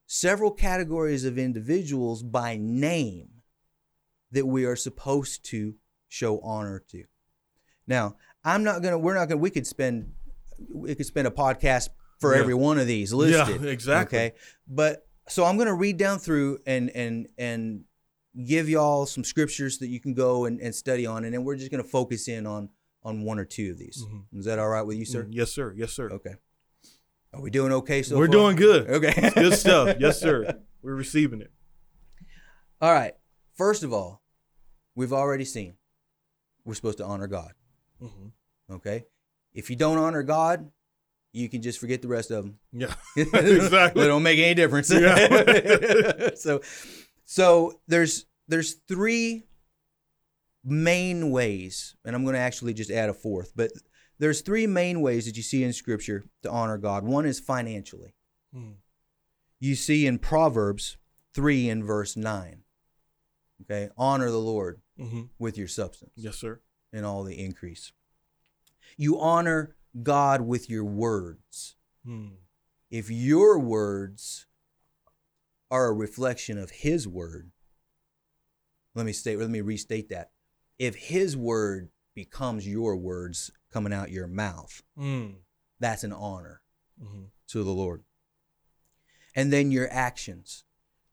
[0.06, 3.28] several categories of individuals by name
[4.32, 5.74] that we are supposed to
[6.08, 7.04] show honor to.
[7.86, 8.98] Now, I'm not gonna.
[8.98, 9.40] We're not gonna.
[9.40, 10.12] We could spend.
[10.72, 11.88] We could spend a podcast
[12.20, 12.40] for Yeah.
[12.40, 13.60] every one of these listed.
[13.62, 14.18] Yeah, exactly.
[14.18, 14.32] Okay,
[14.68, 17.84] but so I'm gonna read down through and and and
[18.46, 21.56] give y'all some scriptures that you can go and, and study on, and then we're
[21.56, 22.68] just gonna focus in on
[23.02, 24.04] on one or two of these.
[24.06, 24.38] Mhm.
[24.38, 25.24] Is that all right with you, sir?
[25.24, 25.72] Mm, Yes, sir.
[25.76, 26.10] Yes, sir.
[26.10, 26.34] Okay.
[27.32, 28.32] Are we doing okay so We're far?
[28.32, 28.90] doing good.
[28.90, 29.30] Okay.
[29.34, 29.96] Good stuff.
[30.00, 30.60] Yes, sir.
[30.82, 31.50] We're receiving it.
[32.80, 33.14] All right.
[33.54, 34.22] First of all,
[34.94, 35.74] we've already seen
[36.64, 37.52] we're supposed to honor God.
[38.02, 38.74] Mm-hmm.
[38.74, 39.04] Okay.
[39.54, 40.70] If you don't honor God,
[41.32, 42.58] you can just forget the rest of them.
[42.72, 42.94] Yeah.
[43.16, 44.02] exactly.
[44.02, 44.90] they don't make any difference.
[44.92, 46.30] Yeah.
[46.34, 46.60] so,
[47.24, 49.44] so there's there's three
[50.64, 53.70] main ways, and I'm going to actually just add a fourth, but
[54.18, 57.04] there's three main ways that you see in Scripture to honor God.
[57.04, 58.14] One is financially.
[58.54, 58.74] Mm.
[59.60, 60.96] You see in Proverbs
[61.34, 62.62] three and verse nine.
[63.62, 65.22] Okay, honor the Lord Mm-hmm.
[65.38, 66.60] with your substance Yes, sir.
[66.92, 67.90] and all the increase.
[68.98, 71.76] You honor God with your words.
[72.06, 72.32] Mm.
[72.90, 74.46] If your words
[75.70, 77.50] are a reflection of his word,
[78.94, 80.30] let me state let me restate that.
[80.78, 85.34] If his word becomes your words coming out your mouth, Mm.
[85.78, 86.62] that's an honor
[87.02, 87.24] Mm-hmm.
[87.48, 88.02] to the Lord.
[89.34, 90.64] And then your actions.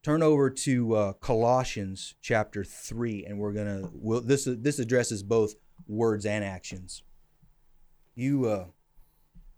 [0.04, 3.90] Turn over to uh, Colossians chapter three, and we're gonna.
[3.94, 5.54] We'll, this this addresses both
[5.86, 7.04] words and actions.
[8.20, 8.66] You uh,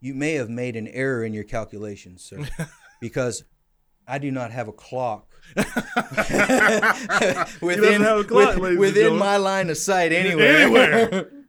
[0.01, 2.45] you may have made an error in your calculations, sir,
[3.01, 3.45] because
[4.05, 5.71] I do not have a clock within
[8.03, 10.57] a clock, with- within my line of sight anywhere.
[10.57, 11.31] Anywhere.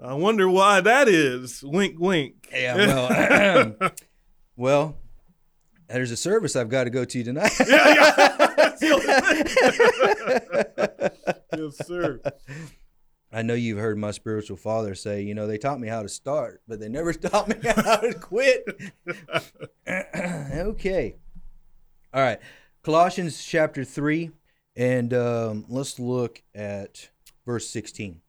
[0.00, 1.64] I wonder why that is.
[1.64, 2.46] Wink, wink.
[2.52, 3.74] Yeah, well,
[4.56, 4.96] well,
[5.88, 7.50] there's a service I've got to go to tonight.
[11.52, 12.20] yes, sir.
[13.32, 16.08] I know you've heard my spiritual father say, you know, they taught me how to
[16.08, 18.66] start, but they never taught me how to quit.
[19.88, 21.16] okay.
[22.12, 22.38] All right.
[22.82, 24.30] Colossians chapter 3,
[24.76, 27.10] and um, let's look at
[27.46, 28.20] verse 16.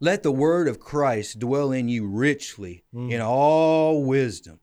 [0.00, 3.10] Let the word of Christ dwell in you richly Mm.
[3.12, 4.60] in all wisdom,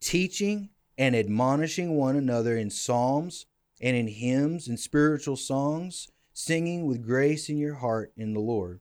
[0.00, 3.46] teaching and admonishing one another in psalms
[3.80, 8.80] and in hymns and spiritual songs, singing with grace in your heart in the Lord.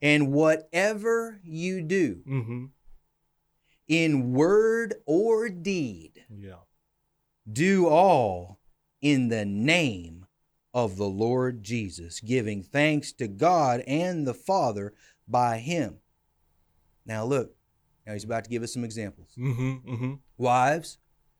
[0.00, 2.64] And whatever you do, Mm-hmm.
[3.88, 6.60] in word or deed, Yeah.
[7.50, 8.58] do all
[9.02, 10.26] in the name
[10.72, 14.94] of the Lord Jesus, giving thanks to God and the Father
[15.26, 15.98] by him.
[17.04, 17.56] Now, look,
[18.06, 19.34] now he's about to give us some examples.
[19.36, 20.14] Mm-hmm, mm-hmm.
[20.38, 20.98] Wives,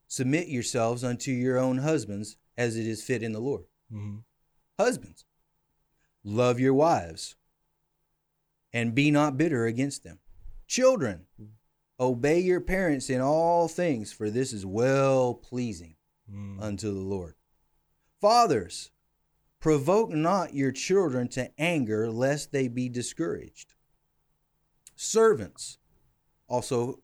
[0.08, 3.64] submit yourselves unto your own husbands as it is fit in the Lord.
[3.92, 4.16] Mm-hmm.
[4.80, 5.26] Husbands,
[6.24, 7.36] love your wives
[8.72, 10.20] and be not bitter against them.
[10.66, 11.26] Children,
[11.98, 15.96] obey your parents in all things, for this is well pleasing
[16.32, 16.62] Mm.
[16.62, 17.34] unto the Lord.
[18.20, 18.92] Fathers,
[19.58, 23.74] provoke not your children to anger, lest they be discouraged.
[24.96, 25.78] Servants
[26.48, 27.02] also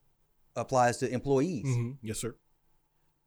[0.55, 1.67] applies to employees.
[1.67, 2.07] Mm-hmm.
[2.07, 2.37] Yes, sir.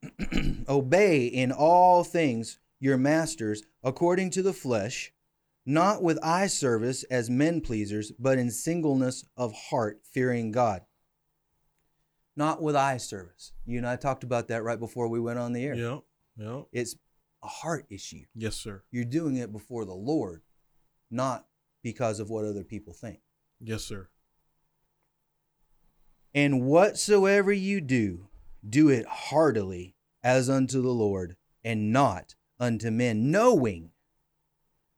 [0.68, 5.12] Obey in all things your masters according to the flesh,
[5.64, 10.82] not with eye service as men pleasers, but in singleness of heart, fearing God.
[12.34, 13.52] Not with eye service.
[13.66, 15.74] You and I talked about that right before we went on the air.
[15.74, 15.98] Yeah,
[16.36, 16.62] yeah.
[16.72, 16.96] It's
[17.42, 18.24] a heart issue.
[18.34, 18.82] Yes, sir.
[18.90, 20.42] You're doing it before the Lord,
[21.10, 21.46] not
[21.82, 23.20] because of what other people think.
[23.60, 24.08] Yes, sir.
[26.34, 28.28] And whatsoever you do,
[28.68, 33.90] do it heartily as unto the Lord, and not unto men, knowing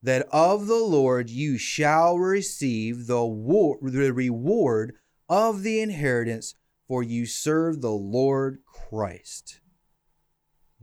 [0.02, 4.96] that of the Lord you shall receive the, war- the reward
[5.28, 6.54] of the inheritance,
[6.88, 9.60] for you serve the Lord Christ.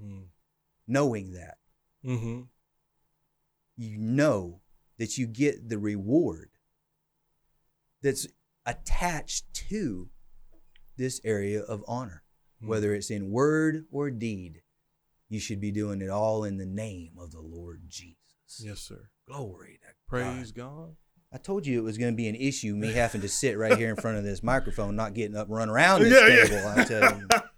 [0.02, 0.28] Mm.
[0.88, 1.58] Knowing that,
[2.06, 2.44] Mm-hmm.
[3.76, 4.62] you know
[4.98, 6.50] that you get the reward
[8.02, 8.26] that's
[8.66, 10.08] attached to
[10.96, 12.24] this area of honor,
[12.64, 12.68] Mm.
[12.70, 14.62] whether it's in word or deed.
[15.30, 18.16] You should be doing it all in the name of the Lord Jesus.
[18.60, 19.10] Yes, sir.
[19.28, 20.76] Glory to Praise God.
[20.76, 20.96] God.
[21.32, 23.78] I told you it was going to be an issue, me having to sit right
[23.78, 26.56] here in front of this microphone, not getting up and run around this Yeah, table.
[26.56, 26.76] yeah.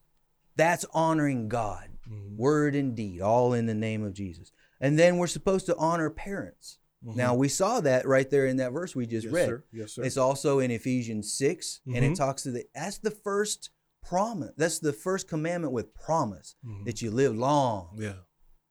[0.55, 2.35] that's honoring God, Mhm.
[2.37, 4.51] word and deed, all in the name of Jesus.
[4.81, 6.79] And then we're supposed to honor parents.
[7.05, 7.15] Mhm.
[7.15, 9.45] Now we saw that right there in that verse we just yes, read.
[9.49, 9.63] Sir.
[9.71, 10.03] Yes, sir.
[10.03, 12.15] It's also in Ephesians 6 and it Mhm.
[12.17, 13.69] talks to the that's the first
[14.07, 14.51] promise.
[14.57, 16.85] That's the first commandment with promise Mhm.
[16.85, 18.19] that you live long yeah.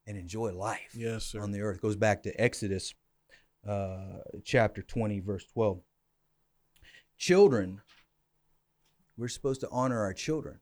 [0.06, 1.40] and enjoy life Yes, sir.
[1.40, 1.80] on the earth.
[1.80, 2.94] Goes back to Exodus
[3.66, 5.82] uh, chapter 20 verse 12.
[7.18, 7.80] Children
[9.18, 10.60] we're supposed to honor our children.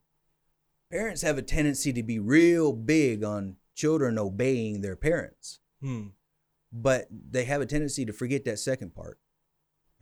[0.91, 6.09] Parents have a tendency to be real big on children obeying their parents Hmm.
[6.73, 9.19] but they have a tendency to forget that second part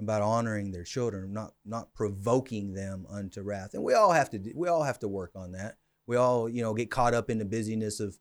[0.03, 4.39] about honoring their children not not provoking them unto wrath and we all have to
[4.39, 7.31] do, we all have to work on that we all you know get caught up
[7.31, 8.19] in the busyness of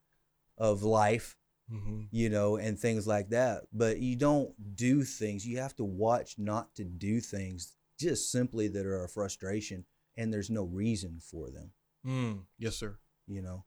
[0.57, 1.35] of life
[1.73, 2.01] Mm-hmm.
[2.11, 6.35] you know and things like that but you don't do things you have to watch
[6.37, 9.85] not to do things just simply that are a frustration
[10.17, 11.71] and there's no reason for them
[12.05, 12.39] Mm.
[12.59, 12.97] Yes, sir.
[13.25, 13.63] you know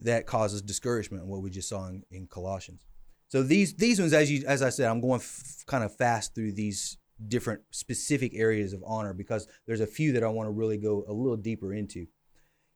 [0.00, 2.84] that causes discouragement what we just saw in, in colossians
[3.28, 6.34] so these these ones as you as i said i'm going f- kind of fast
[6.34, 10.52] through these different specific areas of honor because there's a few that i want to
[10.52, 12.06] really go a little deeper into.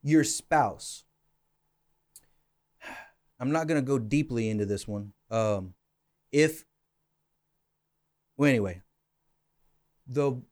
[0.03, 1.05] Your spouse.
[3.41, 5.13] I'm not going to go deeply into this one.
[5.31, 5.75] Um
[6.31, 6.65] if
[8.37, 8.83] well anyway.
[10.07, 10.43] The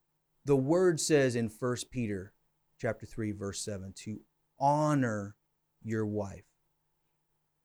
[0.45, 2.33] the word says in first peter
[2.79, 4.21] chapter 3 verse 7 to
[4.59, 5.37] honor
[5.83, 6.45] your wife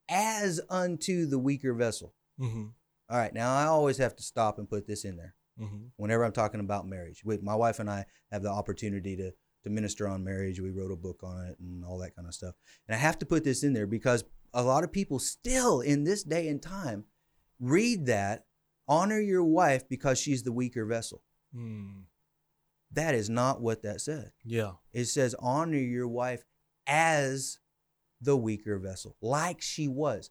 [0.10, 2.14] as unto the weaker vessel.
[2.40, 2.66] Mm-hmm.
[3.10, 5.86] All right, now I always have to stop and put this in there Mm-hmm.
[5.96, 7.24] whenever I'm talking about marriage.
[7.24, 9.32] With my wife and I have the opportunity to
[9.66, 10.62] to minister on marriage.
[10.62, 12.54] We wrote a book on it and all that kind of stuff.
[12.88, 16.04] And I have to put this in there because a lot of people still in
[16.04, 17.06] this day and time
[17.60, 18.46] read that
[18.88, 21.24] honor your wife because she's the weaker vessel.
[21.56, 22.04] Mm.
[22.92, 24.32] That is not what that said.
[24.46, 24.74] Yeah.
[24.94, 26.46] It says honor your wife
[26.88, 27.60] as
[28.22, 30.30] the weaker vessel, like she was.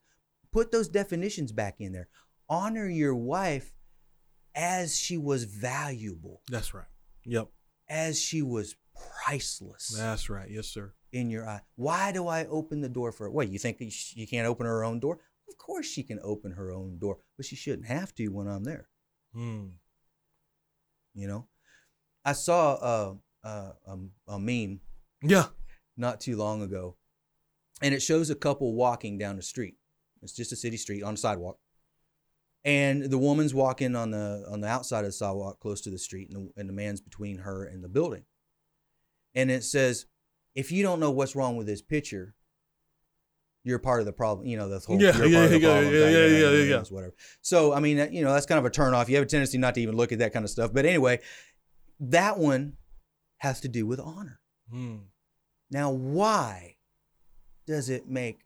[0.53, 2.09] Put those definitions back in there.
[2.49, 3.73] Honor your wife
[4.55, 6.87] as she was valuable, That's right.
[7.25, 7.49] Yep.
[7.89, 8.77] as she was
[9.25, 10.49] priceless That's right.
[10.51, 10.95] Yes, sir.
[11.13, 11.61] in your eye.
[11.77, 13.31] Why do I open the door for her?
[13.31, 15.19] What, you think she- you can't open her own door?
[15.49, 18.65] Of course she can open her own door, but she shouldn't have to when I'm
[18.65, 18.89] there.
[19.37, 19.73] Mm.
[21.15, 21.47] You know,
[22.25, 23.15] I saw uh,
[23.47, 24.81] uh, um, a meme
[25.23, 25.47] Yeah.
[25.97, 26.97] not too long ago,
[27.83, 29.75] and it shows a couple walking down the street.
[30.23, 31.59] It's just a city street on a sidewalk,
[32.65, 35.99] and the woman's walking on the on the outside of the sidewalk, close to the
[35.99, 38.25] street, and the, and the man's between her and the building.
[39.35, 40.07] And it says,
[40.55, 42.35] "If you don't know what's wrong with this picture."
[43.67, 44.69] You're part of the problem, you know.
[44.69, 46.85] The whole Yeah, yeah, the yeah, yeah, yeah, yeah, yeah.
[46.91, 47.15] Whatever.
[47.41, 49.09] So, I mean, you know, that's kind of a turn off.
[49.09, 50.71] You have a tendency not to even look at that kind of stuff.
[50.75, 51.21] But anyway,
[51.99, 52.75] that one
[53.39, 54.39] has to do with honor.
[54.71, 55.05] Mm.
[55.71, 56.77] Now, why
[57.67, 58.41] does it make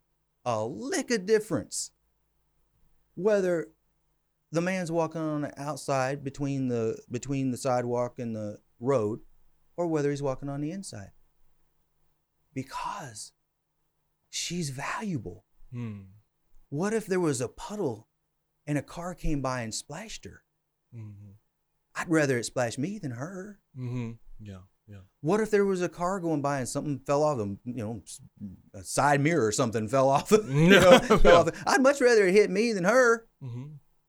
[0.45, 1.91] a lick of difference
[3.17, 3.69] whether
[4.53, 9.21] the man's walking on the outside between the between the sidewalk and the road
[9.77, 11.11] or whether he's walking on the inside
[12.55, 13.33] because
[14.31, 16.01] she's valuable Hmm.
[16.71, 18.09] what if there was a puddle
[18.67, 20.43] and a car came by and splashed her
[20.97, 21.33] Mm-hmm.
[21.97, 24.13] i'd rather it splash me than her Mm-hmm.
[24.41, 24.61] Yeah.
[24.87, 25.01] Yeah.
[25.21, 28.03] what if there was a car going by and something fell off them you know
[28.73, 31.63] a side mirror or something fell off you know, fell off.
[31.67, 33.65] i'd much rather it hit me than her Mm-hmm.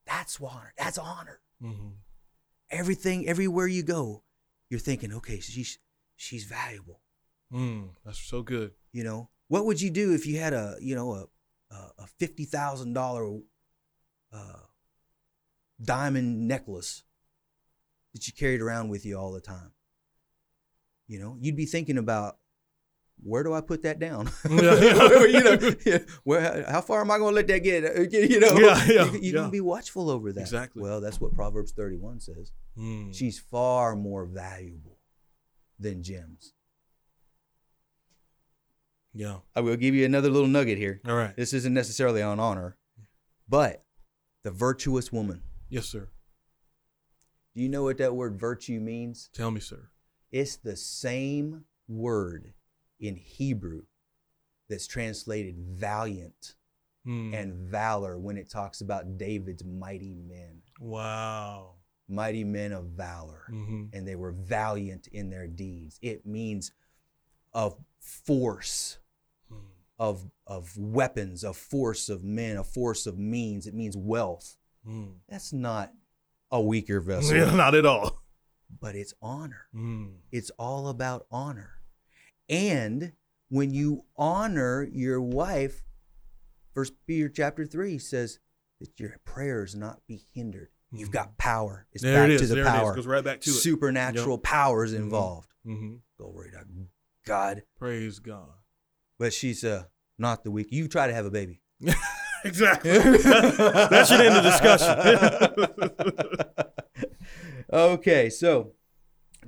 [0.10, 1.90] That's honor that's honor Mm-hmm.
[2.72, 4.24] everything everywhere you go
[4.70, 5.78] you're thinking okay she's
[6.16, 7.00] she's valuable
[7.52, 7.90] Mm.
[8.06, 8.72] That's so good.
[8.92, 11.26] you know what would you do if you had a you know a
[12.04, 13.40] a, fifty thousand dollar
[14.32, 14.60] uh
[15.82, 17.04] diamond necklace
[18.14, 19.72] that you carried around with you all the time
[21.08, 22.38] you know you'd be thinking about
[23.24, 24.30] where do I put that down?
[24.50, 27.84] You know, where how far am I going to let that get?
[27.84, 29.32] Uh, You know, Yeah, yeah, you, yeah.
[29.34, 30.42] going to be watchful over that.
[30.42, 30.82] Exactly.
[30.82, 32.52] Well, that's what Proverbs 31 says.
[32.78, 33.14] Mm.
[33.16, 34.98] She's far more valuable
[35.80, 36.54] than gems.
[39.14, 39.38] Yeah.
[39.56, 41.02] I will give you another little nugget here.
[41.08, 41.36] All right.
[41.36, 42.78] This isn't necessarily on honor,
[43.48, 43.84] but
[44.44, 45.42] the virtuous woman.
[45.70, 46.10] Yes, sir.
[47.56, 49.30] Do you know what that word virtue means?
[49.34, 49.90] Tell me, sir.
[50.32, 52.54] It's the same word
[53.00, 53.84] in Hebrew
[54.70, 56.56] that's translated valiant
[57.08, 57.34] Mm.
[57.34, 61.76] and valor when it talks about David's mighty men, wow.
[62.10, 63.46] mighty men of valor.
[63.50, 63.86] Mm-hmm.
[63.94, 65.98] And they were valiant in their deeds.
[66.02, 66.74] It means
[67.54, 69.00] of force,
[69.52, 69.56] Mm.
[69.98, 73.66] of, of weapons, of force of men, a force of means.
[73.66, 74.58] It means wealth.
[74.86, 75.14] Mm.
[75.30, 75.94] That's not
[76.52, 78.22] a weaker vessel, Yeah, not at all.
[78.82, 79.68] but it's honor.
[79.74, 80.16] Mm.
[80.34, 81.79] It's all about honor.
[82.50, 83.14] And
[83.50, 85.84] when you honor your wife,
[86.74, 88.40] First Peter chapter three says
[88.80, 90.70] that your prayers not be hindered.
[90.92, 91.14] You've Mhm.
[91.14, 91.88] got power.
[91.92, 92.72] It's there back it to the there it is.
[92.74, 92.96] power.
[92.96, 93.54] Goes right back to it.
[93.54, 94.98] Supernatural powers Mhm.
[94.98, 95.50] involved.
[95.66, 95.96] Mm-hmm.
[96.18, 96.66] Glory to
[97.26, 97.64] God.
[97.78, 98.54] Praise God.
[99.18, 99.86] But she's uh
[100.18, 100.68] not the weak.
[100.72, 101.62] You try to have a baby.
[102.46, 102.92] exactly.
[102.98, 104.96] that should end the discussion.
[107.74, 108.74] okay, so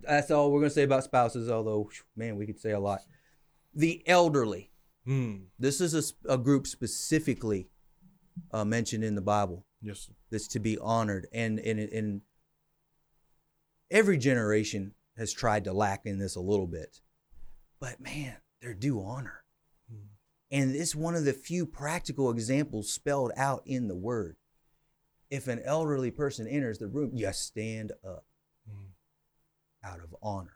[0.04, 1.50] that's all we're gonna say about spouses.
[1.50, 3.00] Although, man, we could say a lot.
[3.74, 4.72] The elderly.
[5.08, 5.44] mm.
[5.60, 7.70] This is a group specifically
[8.52, 10.02] uh, mentioned in the Bible Yes.
[10.08, 10.14] Sir.
[10.30, 12.22] that's to be honored, and and and
[13.90, 17.02] every generation has tried to lack in this a little bit,
[17.80, 19.44] but man, they're due honor,
[19.92, 20.08] Mm.
[20.52, 24.38] and it's one of the few practical examples spelled out in the Word.
[25.30, 28.26] If an elderly person enters the room, you stand up.
[29.84, 30.54] Out of honor.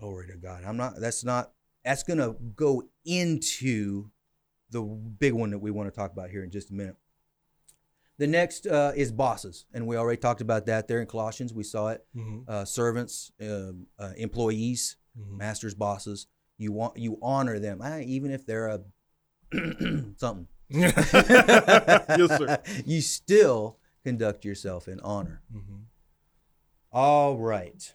[0.00, 0.64] Glory to God.
[0.64, 1.52] I'm not, that's not,
[1.84, 4.10] that's going to go into
[4.70, 6.96] the big one that we want to talk about here in just a minute.
[8.18, 9.66] The next uh, is bosses.
[9.72, 11.52] And we already talked about that there in Colossians.
[11.52, 12.04] We saw it.
[12.16, 12.38] Mm-hmm.
[12.48, 15.36] Uh, servants, um uh, employees, Mm-hmm.
[15.36, 16.26] masters, bosses.
[16.58, 18.80] You want, you honor them, even if they're a
[20.16, 20.48] something.
[20.68, 22.58] yes, sir.
[22.84, 25.40] You still conduct yourself in honor.
[25.54, 25.82] Mm-hmm.
[26.94, 27.92] All right.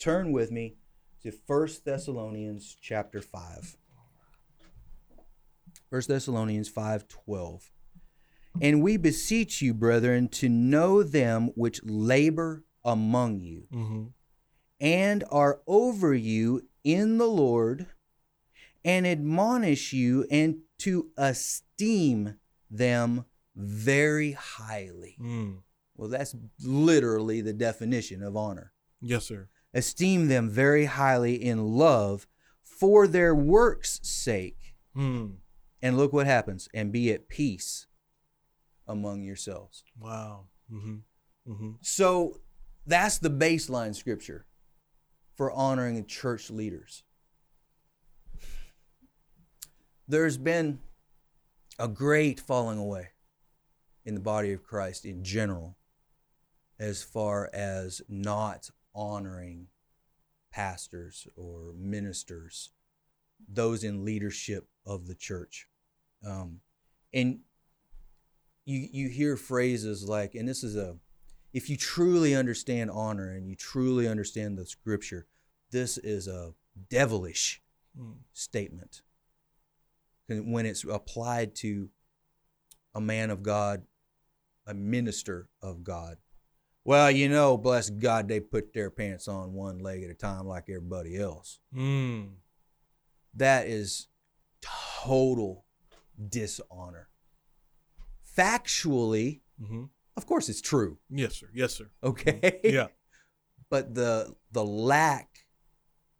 [0.00, 0.74] Turn with me
[1.22, 3.76] to 1 Thessalonians chapter 5.
[5.88, 7.70] 1 Thessalonians 5:12.
[8.60, 14.04] And we beseech you, brethren, to know them which labor among you Mm-hmm.
[14.80, 17.86] and are over you in the Lord,
[18.84, 23.24] and admonish you and to esteem them
[23.54, 25.16] very highly.
[25.20, 25.62] Mm.
[25.96, 28.72] Well, that's literally the definition of honor.
[29.00, 29.48] Yes, sir.
[29.72, 32.26] Esteem them very highly in love
[32.62, 34.74] for their works' sake.
[34.96, 35.36] Mm.
[35.82, 37.86] And look what happens and be at peace
[38.88, 39.84] among yourselves.
[39.98, 40.46] Wow.
[40.72, 41.52] Mm-hmm.
[41.52, 41.70] Mm-hmm.
[41.82, 42.40] So
[42.86, 44.46] that's the baseline scripture
[45.34, 47.02] for honoring church leaders.
[50.06, 50.80] There's been
[51.78, 53.08] a great falling away
[54.04, 55.76] in the body of Christ in general
[56.78, 59.68] as far as not honoring
[60.50, 62.70] pastors or ministers,
[63.48, 65.68] those in leadership of the church.
[66.26, 66.60] Um,
[67.12, 67.40] and
[68.64, 70.96] you you hear phrases like, and this is a
[71.52, 75.26] if you truly understand honor and you truly understand the scripture,
[75.70, 76.54] this is a
[76.90, 77.60] devilish
[77.98, 78.16] Mm.
[78.32, 79.02] statement.
[80.26, 81.90] When it's applied to
[82.94, 83.86] a man of God,
[84.66, 86.18] a minister of God.
[86.84, 90.46] Well, you know, bless God, they put their pants on one leg at a time
[90.46, 91.60] like everybody else.
[91.74, 92.32] Mm.
[93.34, 94.08] that is
[95.04, 95.64] total
[96.28, 97.08] dishonor.
[98.36, 99.84] Factually, mm-hmm.
[100.16, 100.98] of course, it's true.
[101.08, 101.48] Yes, sir.
[101.54, 101.90] Yes, sir.
[102.02, 102.60] Okay.
[102.64, 102.88] Yeah.
[103.70, 105.46] But the the lack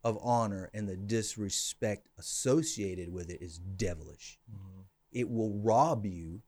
[0.02, 4.40] of honor and the disrespect associated with it is devilish.
[4.50, 4.80] Mm-hmm.
[5.12, 6.42] It will rob you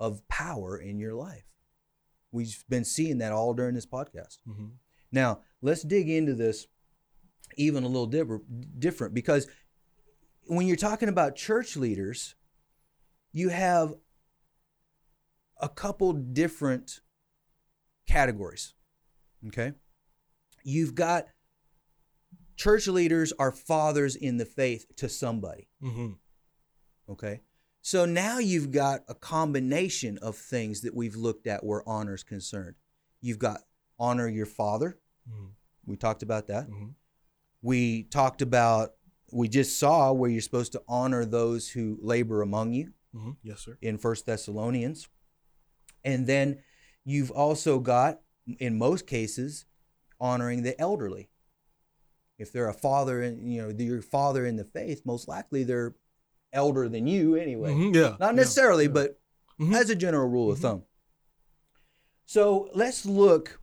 [0.00, 1.51] of power in your life.
[2.32, 4.38] We've been seeing that all during this podcast.
[4.48, 4.68] Mm-hmm.
[5.12, 6.66] Now, let's dig into this
[7.56, 9.46] even a little different because
[10.46, 12.34] when you're talking about church leaders,
[13.32, 13.94] you have
[15.60, 17.00] a couple different
[18.08, 18.74] categories.
[19.48, 19.72] Okay?
[20.64, 21.26] You've got
[22.56, 25.68] church leaders are fathers in the faith to somebody.
[25.82, 26.12] Mm-hmm.
[27.10, 27.40] Okay?
[27.82, 32.22] So now you've got a combination of things that we've looked at where honor is
[32.22, 32.76] concerned.
[33.20, 33.60] You've got
[33.98, 34.98] honor your father.
[35.28, 35.46] Mm-hmm.
[35.86, 36.70] We talked about that.
[36.70, 36.90] Mm-hmm.
[37.60, 38.92] We talked about,
[39.32, 42.92] we just saw where you're supposed to honor those who labor among you.
[43.14, 43.32] Mm-hmm.
[43.42, 43.78] Yes, sir.
[43.82, 45.08] In First Thessalonians.
[46.04, 46.60] And then
[47.04, 48.20] you've also got,
[48.58, 49.64] in most cases,
[50.20, 51.30] honoring the elderly.
[52.38, 55.94] If they're a father, and you know, your father in the faith, most likely they're
[56.52, 57.72] elder than you anyway.
[57.72, 58.16] Mm-hmm, yeah.
[58.20, 58.94] Not necessarily, yeah, yeah.
[58.94, 59.20] but
[59.60, 59.74] mm-hmm.
[59.74, 60.66] as a general rule of mm-hmm.
[60.66, 60.82] thumb.
[62.26, 63.60] So let's look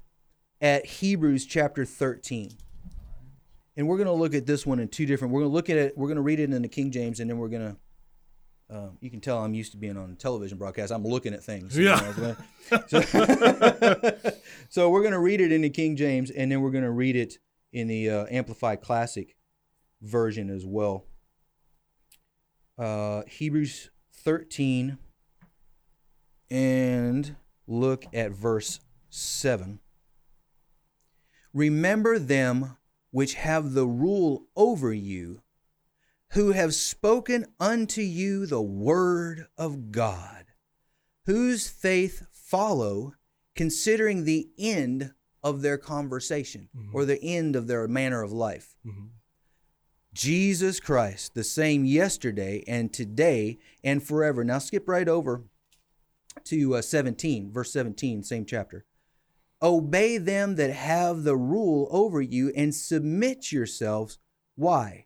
[0.62, 2.52] at Hebrews chapter 13.
[3.78, 5.34] And we're going to look at this one in two different.
[5.34, 5.98] We're going to look at it.
[5.98, 7.78] We're going to read it in the King James, and then we're going to.
[8.72, 10.92] Um, you can tell I'm used to being on a television broadcast.
[10.92, 11.76] I'm looking at things.
[11.76, 12.14] Yeah.
[12.16, 13.02] You know so,
[14.70, 16.92] so, we're going to read it in the King James, and then we're going to
[16.92, 17.40] read it
[17.74, 19.36] in the uh, Amplified Classic
[20.02, 21.06] version as well
[22.80, 24.98] uh, Hebrews 13
[26.50, 27.36] and
[27.68, 29.80] look at verse 7.
[31.54, 32.78] Remember them
[33.12, 35.42] which have the rule over you,
[36.34, 40.46] who have spoken unto you the word of God,
[41.26, 43.14] whose faith follow,
[43.56, 45.12] considering the end
[45.44, 46.96] of their conversation mm-hmm.
[46.96, 48.76] or the end of their manner of life.
[48.86, 49.08] Mm-hmm.
[50.20, 54.44] Jesus Christ, the same yesterday and today and forever.
[54.44, 55.46] Now skip right over
[56.44, 58.84] to uh, 17, verse 17, same chapter.
[59.62, 64.20] Obey them that have the rule over you and submit yourselves.
[64.58, 65.06] Why?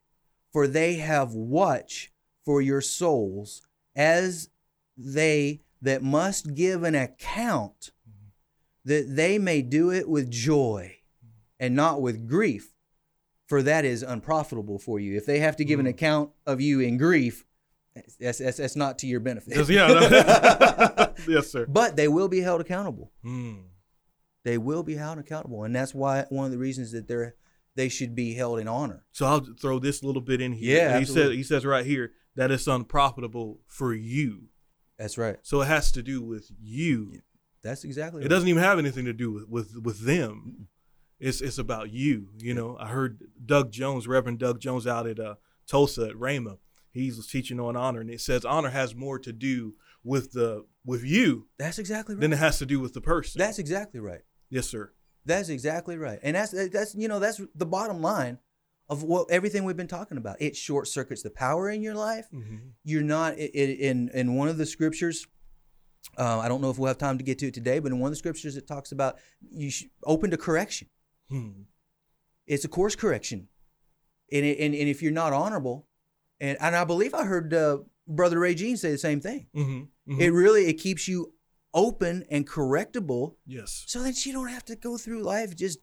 [0.51, 2.11] For they have watch
[2.43, 3.61] for your souls
[3.95, 4.49] as
[4.97, 7.91] they that must give an account,
[8.84, 10.95] that they may do it with joy
[11.59, 12.72] and not with grief
[13.48, 15.18] for that is unprofitable for you.
[15.18, 15.91] If they have to give an mm.
[15.91, 17.46] account of you in grief,
[18.20, 19.70] that's, that's, that's not to your benefit.
[19.70, 21.08] yeah.
[21.28, 21.66] yes, sir.
[21.68, 23.12] But they will be held accountable.
[23.24, 23.64] Mm.
[24.44, 27.36] They will be held accountable, and that's why one of the reasons that they're
[27.76, 29.06] they should be held in honor.
[29.12, 30.78] So I'll throw this little bit in here.
[30.78, 34.50] Yeah, he says he says right here that it's unprofitable for you.
[34.98, 35.38] That's right.
[35.41, 37.22] So it has to do with you.
[37.64, 38.22] That's exactly.
[38.22, 38.30] It right.
[38.30, 40.68] doesn't even have anything to do with with, with them.
[41.24, 42.28] It's it's about you.
[42.38, 45.36] You know, I heard Doug Jones, Reverend Doug Jones, out at uh,
[45.67, 46.57] Tulsa at Rhema.
[46.91, 51.05] He's teaching on honor, and it says honor has more to do with the with
[51.05, 51.47] you.
[51.57, 52.21] That's exactly right.
[52.21, 53.39] Than it has to do with the person.
[53.39, 54.19] That's exactly right.
[54.49, 54.91] Yes, sir.
[55.26, 58.39] That's exactly right, and that's that's you know that's the bottom line
[58.89, 60.41] of what everything we've been talking about.
[60.41, 62.28] It short circuits the power in your life.
[62.34, 62.57] Mm-hmm.
[62.84, 65.26] You're not it, it, in in one of the scriptures.
[66.17, 67.99] Uh, I don't know if we'll have time to get to it today, but in
[67.99, 69.19] one of the scriptures it talks about
[69.49, 69.71] you
[70.05, 70.89] open to correction.
[71.30, 71.63] Hmm.
[72.45, 73.47] It's a course correction,
[74.32, 75.88] and, and and if you're not honorable,
[76.39, 79.47] and and I believe I heard uh, Brother Ray Jean say the same thing.
[79.55, 80.11] Mm-hmm.
[80.11, 80.21] Mm-hmm.
[80.21, 81.34] It really it keeps you
[81.74, 83.36] open and correctable.
[83.45, 83.84] Yes.
[83.88, 85.80] So that you don't have to go through life just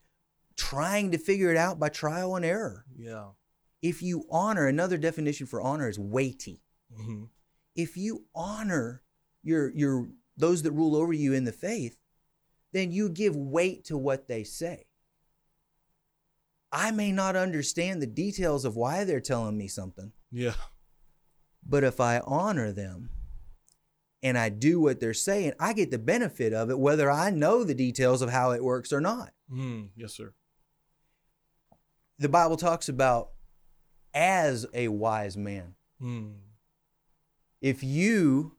[0.57, 2.85] trying to figure it out by trial and error.
[2.95, 3.29] Yeah.
[3.83, 6.61] If you honor, another definition for honor is weighty.
[6.93, 7.25] Mm-hmm.
[7.75, 9.03] If you honor
[9.43, 11.97] your your those that rule over you in the faith,
[12.73, 14.87] then you give weight to what they say.
[16.73, 20.13] I may not understand the details of why they're telling me something.
[20.31, 20.55] Yeah.
[21.67, 23.11] But if I honor them
[24.23, 27.65] and I do what they're saying, I get the benefit of it, whether I know
[27.65, 29.33] the details of how it works or not.
[29.53, 30.33] Mm, yes, sir.
[32.19, 33.31] The Bible talks about
[34.15, 35.75] as a wise man.
[36.01, 36.35] Mm.
[37.61, 38.57] If you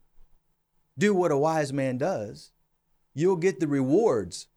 [0.97, 2.51] do what a wise man does,
[3.13, 4.47] you'll get the rewards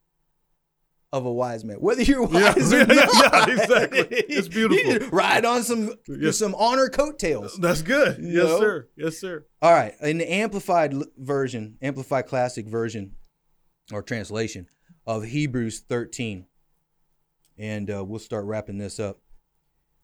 [1.14, 1.76] of a wise man.
[1.76, 4.06] Whether you're wise yeah, or not, yeah, exactly.
[4.10, 5.08] It's beautiful.
[5.10, 6.38] ride on some yes.
[6.38, 7.56] some honor coattails.
[7.56, 8.18] That's good.
[8.20, 8.58] Yes, know?
[8.58, 8.88] sir.
[8.96, 9.46] Yes, sir.
[9.62, 13.12] All right, in the amplified version, amplified classic version,
[13.92, 14.66] or translation
[15.06, 16.46] of Hebrews 13,
[17.56, 19.20] and uh, we'll start wrapping this up.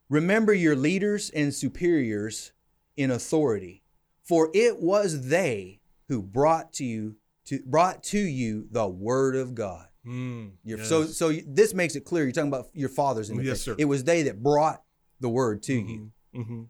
[0.09, 2.53] Remember your leaders and superiors
[2.97, 3.83] in authority,
[4.23, 9.57] for it was they who brought to you to brought to you the word of
[9.57, 9.90] God.
[10.07, 10.89] Mm, yes.
[10.89, 12.25] So so this makes it clear.
[12.25, 13.63] You're talking about your fathers in the yes, faith.
[13.63, 13.77] sir.
[13.79, 14.83] It was they that brought
[15.21, 15.89] the word to mm-hmm.
[15.89, 16.13] you.
[16.35, 16.63] Mm-hmm.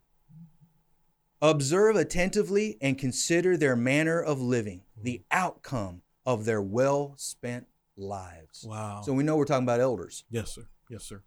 [1.42, 7.66] Observe attentively and consider their manner of living, the outcome of their well spent
[7.96, 8.64] lives.
[8.68, 9.02] Wow.
[9.04, 10.24] So we know we're talking about elders.
[10.30, 10.66] Yes, sir.
[10.90, 11.22] Yes, sir.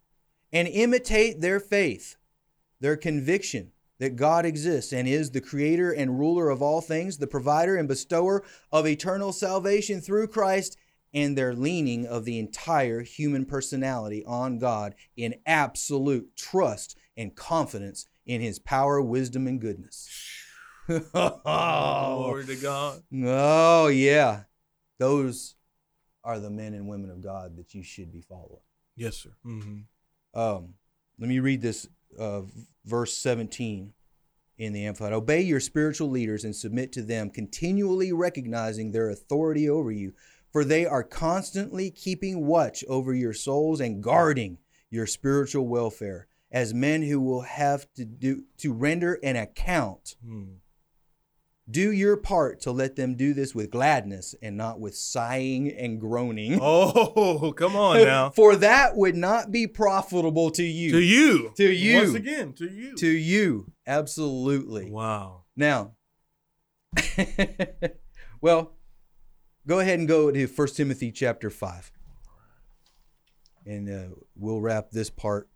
[0.52, 2.18] And imitate their faith,
[2.80, 7.28] their conviction that God exists and is the creator and ruler of all things, the
[7.28, 10.78] provider and bestower of eternal salvation through Christ,
[11.14, 18.08] and their leaning of the entire human personality on God in absolute trust and confidence
[18.26, 20.10] in his power, wisdom, and goodness.
[20.88, 23.04] Glory to God.
[23.24, 24.44] Oh, yeah.
[25.00, 25.56] Those
[26.24, 28.62] are the men and women of God that you should be following.
[28.96, 29.32] Yes, sir.
[29.46, 30.40] Mm-hmm.
[30.40, 30.74] Um,
[31.20, 31.88] let me read this
[32.18, 32.42] uh,
[32.86, 33.94] verse 17
[34.58, 35.14] in the Amplified.
[35.14, 40.14] Obey your spiritual leaders and submit to them, continually recognizing their authority over you,
[40.54, 44.60] for they are constantly keeping watch over your souls and guarding
[44.92, 50.16] your spiritual welfare as men who will have to do to render an account.
[50.26, 50.58] Mm.
[51.70, 56.00] Do your part to let them do this with gladness and not with sighing and
[56.00, 56.60] groaning.
[56.62, 58.30] Oh, come on now.
[58.30, 60.92] For that would not be profitable to you.
[60.92, 61.54] To you.
[61.56, 61.98] To you.
[61.98, 62.96] Once again, to you.
[62.98, 63.72] To you.
[63.88, 64.92] Absolutely.
[64.92, 65.46] Wow.
[65.56, 65.94] Now,
[68.42, 68.74] well,
[69.68, 71.92] go ahead and go to 1 Timothy chapter 5.
[73.66, 75.48] And uh, we'll wrap this part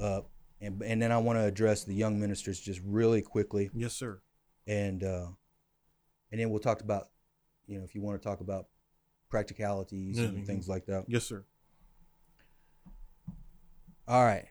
[0.00, 0.30] up.
[0.60, 3.70] And, and then I want to address the young ministers just really quickly.
[3.74, 4.20] Yes, sir.
[4.66, 5.26] And uh,
[6.32, 7.08] and then we'll talk about,
[7.66, 8.66] you know, if you want to talk about
[9.28, 11.04] practicalities Yeah, and things like that.
[11.06, 11.44] Yes, sir.
[14.08, 14.46] All right.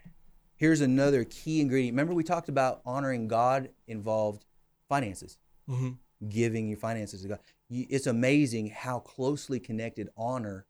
[0.56, 1.94] Here's another key ingredient.
[1.94, 4.46] Remember, we talked about honoring God involved
[4.88, 5.38] finances,
[5.70, 5.92] Mm-hmm.
[6.30, 7.40] giving your finances to God.
[7.70, 10.68] You- It's amazing how closely connected honor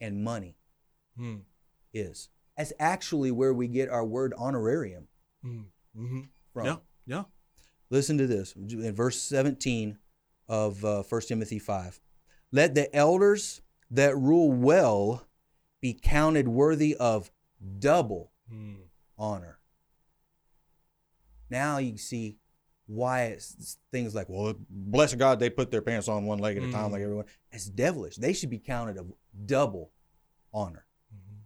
[0.00, 0.56] and money
[1.18, 1.44] Mm.
[1.92, 2.28] is.
[2.56, 5.08] That's actually where we get our word honorarium
[5.44, 6.20] Mm-hmm.
[6.52, 6.66] from.
[6.66, 6.76] Yeah.
[7.06, 7.24] Yeah.
[7.88, 9.98] Listen to this in verse 17
[10.48, 12.00] of uh, 1 Timothy 5.
[12.52, 15.26] Let the elders that rule well
[15.80, 17.30] be counted worthy of
[17.78, 18.88] double Mm.
[19.18, 19.58] honor.
[21.48, 22.38] Now you see
[22.90, 26.64] why it's things like, well, bless God, they put their pants on one leg at
[26.64, 26.92] a time Mm.
[26.92, 27.24] like everyone.
[27.52, 28.16] It's devilish.
[28.16, 29.12] They should be counted of
[29.46, 29.92] double
[30.52, 30.86] honor.
[31.14, 31.36] Mhm.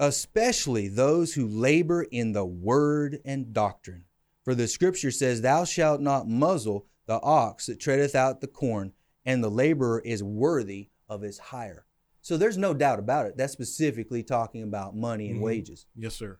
[0.00, 4.04] especially those who labor in the word and doctrine.
[4.44, 8.92] For the scripture says, Thou shalt not muzzle the ox that treadeth out the corn,
[9.24, 11.86] and the laborer is worthy of his hire.
[12.22, 13.36] So there's no doubt about it.
[13.36, 15.44] That's specifically talking about money and Mhm.
[15.44, 15.86] wages.
[15.94, 16.38] Yes, sir.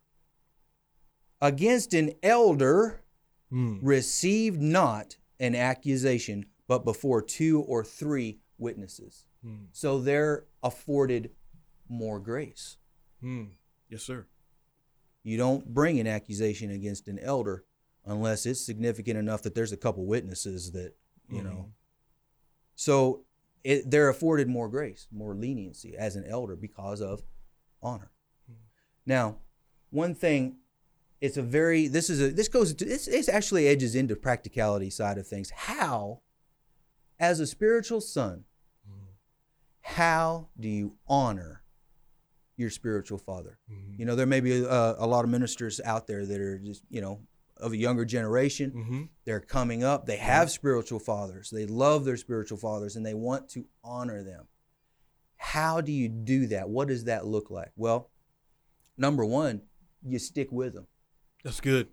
[1.45, 3.03] Against an elder,
[3.53, 3.79] Mm.
[3.83, 9.27] receive not an accusation, but before two or three witnesses.
[9.45, 9.69] Mm.
[9.73, 11.31] So they're afforded
[11.87, 12.79] more grace.
[13.23, 13.51] Mm.
[13.91, 14.27] Yes, sir.
[15.23, 17.65] You don't bring an accusation against an elder
[18.07, 20.97] unless it's significant enough that there's a couple witnesses that,
[21.29, 21.45] you Mhm.
[21.45, 21.73] know.
[22.75, 23.27] So
[23.63, 27.23] it, they're afforded more grace, more leniency as an elder because of
[27.83, 28.13] honor.
[28.51, 28.57] Mhm.
[29.07, 29.41] Now,
[29.91, 30.59] one thing,
[31.25, 34.91] it's a very this is a this goes to this this actually edges into practicality
[34.91, 35.51] side of things.
[35.51, 36.21] How,
[37.19, 38.45] as a spiritual son,
[38.89, 39.07] Mm.
[39.81, 41.63] how do you honor
[42.57, 43.59] your spiritual father?
[43.71, 43.99] Mhm.
[43.99, 46.83] You know, there may be a, a lot of ministers out there that are just,
[46.91, 47.21] you know,
[47.57, 48.73] of a younger generation.
[48.73, 49.09] Mhm.
[49.25, 50.07] They're coming up.
[50.07, 51.51] They have spiritual fathers.
[51.51, 54.49] They love their spiritual fathers and they want to honor them.
[55.37, 56.69] How do you do that?
[56.69, 57.73] What does that look like?
[57.77, 58.11] Well,
[58.97, 59.63] number one,
[60.03, 60.87] you stick with them.
[61.45, 61.89] That's good.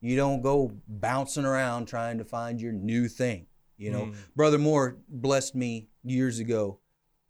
[0.00, 3.46] You don't go bouncing around trying to find your new thing.
[3.76, 4.14] You know, Mm.
[4.36, 6.78] Brother Moore blessed me years ago.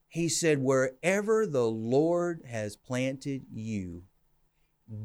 [0.08, 4.02] He said, Wherever the Lord has planted you,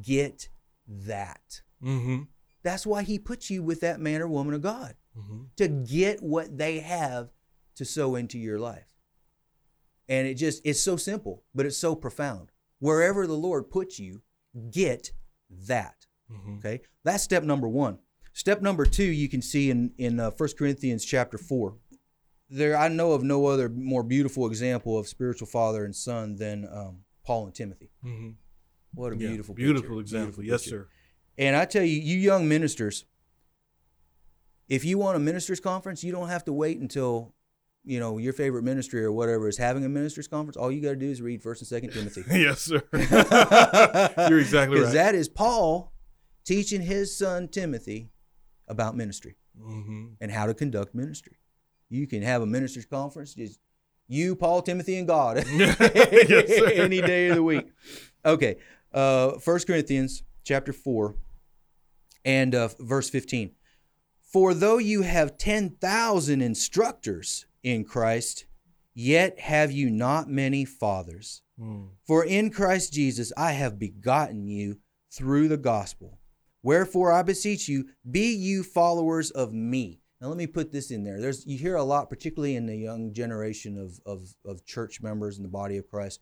[0.02, 0.50] get
[0.88, 1.62] that.
[1.82, 2.24] Mm-hmm.
[2.64, 5.44] That's why he puts you with that man or woman of God Mm-hmm.
[5.58, 7.30] to get what they have
[7.76, 8.94] to sow into your life.
[10.08, 12.52] And it just, it's so simple, but it's so profound.
[12.80, 14.22] Wherever the Lord puts you,
[14.72, 15.12] get
[15.68, 16.06] that.
[16.32, 16.58] Mm-hmm.
[16.58, 18.00] Okay, that's step number one.
[18.34, 21.76] Step number two, you can see in in uh, 1 Corinthians chapter four.
[22.50, 26.68] There, I know of no other more beautiful example of spiritual father and son than
[26.72, 27.92] um, Paul and Timothy.
[28.04, 28.30] Mm-hmm.
[28.96, 30.02] What a Yeah, beautiful, beautiful picture.
[30.02, 30.42] example.
[30.42, 30.88] Beautiful yes, picture.
[30.90, 31.44] sir.
[31.44, 33.06] And I tell you, you young ministers,
[34.68, 37.34] if you want a ministers conference, you don't have to wait until
[37.86, 40.90] you know your favorite ministry or whatever is having a ministers conference, all you got
[40.90, 42.24] to do is read First and Second Timothy.
[42.32, 42.82] yes, sir.
[44.30, 44.82] You're exactly right.
[44.82, 45.92] Because that is Paul
[46.46, 48.10] teaching his son Timothy
[48.68, 50.08] about ministry mm-hmm.
[50.22, 51.38] and how to conduct ministry.
[51.90, 53.60] You can have a ministers conference, just
[54.08, 57.68] you, Paul, Timothy, and God, any day of the week.
[58.26, 58.58] Okay,
[58.94, 61.16] uh, Corinthians chapter four
[62.26, 63.52] and uh, verse fifteen.
[64.22, 68.46] For though you have ten thousand instructors in Christ,
[68.94, 71.42] yet have you not many fathers.
[71.60, 71.90] Mm.
[72.06, 74.78] For in Christ Jesus I have begotten you
[75.12, 76.19] through the gospel.
[76.64, 80.02] Wherefore I beseech you, be you followers of me.
[80.22, 81.22] Now let me put this in there.
[81.22, 85.38] There's you hear a lot, particularly in the young generation of, of, of church members
[85.38, 86.20] in the body of Christ.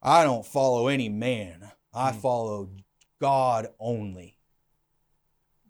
[0.00, 1.72] I don't follow any man.
[1.92, 2.20] I Mm.
[2.20, 2.70] follow
[3.20, 4.38] God only.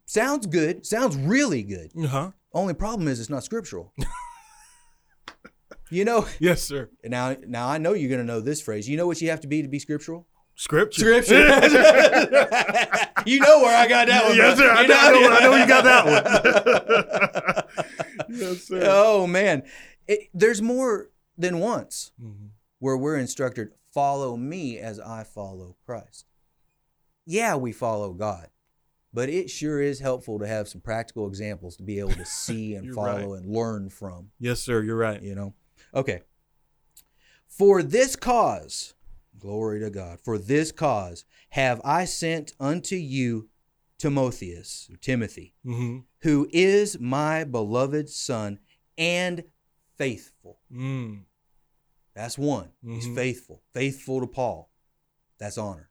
[0.07, 0.85] Sounds good.
[0.85, 1.91] Sounds really good.
[1.99, 2.33] Uh-huh.
[2.53, 3.95] Only problem is it's not scriptural.
[5.91, 6.91] you know, Yes, sir.
[7.05, 8.89] now now I know you're gonna know this phrase.
[8.89, 10.27] You know what you have to be to be scriptural?
[10.57, 11.23] Scripture.
[11.23, 11.43] Scripture.
[13.27, 14.37] you know where I got that one.
[14.37, 14.71] yes, sir.
[14.71, 17.67] I know, I know, I know you got that
[18.29, 18.29] one.
[18.39, 18.83] yes, sir.
[18.87, 19.63] oh man,
[20.07, 22.51] It- there's more than once Mhm.
[22.79, 26.27] where we're instructed, "Follow me as I follow Christ."
[27.27, 28.49] Yeah, we follow God,
[29.13, 32.75] but it sure is helpful to have some practical examples to be able to see
[32.77, 33.43] and follow right.
[33.43, 34.31] and learn from.
[34.39, 34.83] Yes, sir.
[34.83, 35.21] You're right.
[35.23, 35.55] You know.
[35.95, 36.23] Okay.
[37.49, 38.95] For this cause,
[39.45, 40.19] glory to God.
[40.25, 43.51] For this cause have I sent unto you
[43.99, 45.99] Timotheus, Timothy, Mm-hmm.
[46.23, 48.59] who is my beloved son
[48.97, 49.45] and
[49.99, 50.61] faithful.
[50.73, 51.25] Mm.
[52.15, 52.71] That's one.
[52.83, 53.15] He's Mhm.
[53.15, 53.63] faithful.
[53.75, 54.71] Faithful to Paul.
[55.39, 55.91] That's honor.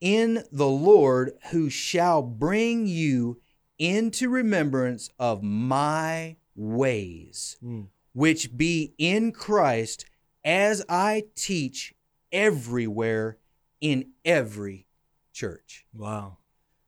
[0.00, 3.40] In the Lord, who shall bring you
[3.78, 7.88] into remembrance of my ways, Mm.
[8.12, 10.04] which be in Christ,
[10.46, 11.92] as I teach
[12.32, 13.38] everywhere
[13.80, 14.86] in every
[15.32, 15.84] church.
[15.92, 16.38] Wow.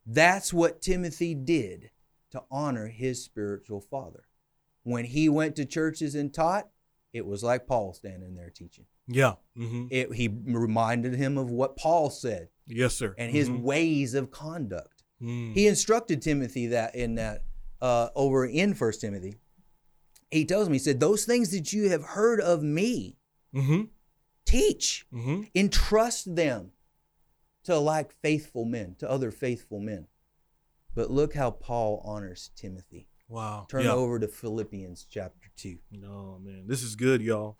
[0.06, 1.90] That's what Timothy did
[2.30, 4.24] to honor his spiritual father.
[4.84, 6.68] When he went to churches and taught,
[7.12, 8.86] it was like Paul standing there teaching.
[9.06, 9.34] Yeah.
[9.56, 9.86] Mm-hmm.
[9.90, 13.14] It, he reminded him of what Paul said Yes, sir.
[13.18, 13.62] and his Mhm.
[13.62, 15.02] ways of conduct.
[15.20, 15.52] Mm.
[15.54, 17.42] He instructed Timothy that in that
[17.80, 19.36] uh, over in First Timothy.
[20.30, 23.17] He tells him, he said, "Those things that you have heard of me,
[23.54, 23.82] Mm-hmm.
[24.44, 25.42] teach, Mm-hmm.
[25.54, 26.72] entrust them
[27.64, 30.06] to like faithful men, to other faithful men."
[30.94, 33.08] But look how Paul honors Timothy.
[33.28, 33.66] Wow.
[33.70, 33.92] Turn yeah.
[33.92, 35.78] over to Philippians chapter 2.
[35.92, 36.64] No, man.
[36.66, 37.58] This is good, y'all.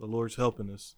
[0.00, 0.96] The Lord's helping us.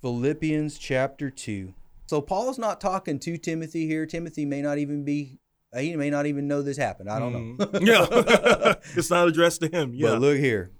[0.00, 1.74] Philippians chapter 2.
[2.06, 4.06] So Paul's not talking to Timothy here.
[4.06, 5.38] Timothy may not even be
[5.76, 7.10] he may not even know this happened.
[7.10, 7.66] I don't know.
[7.66, 7.86] Mhm.
[7.86, 8.74] yeah.
[8.96, 9.92] it's not addressed to him.
[9.92, 10.10] Yeah.
[10.10, 10.70] But look here.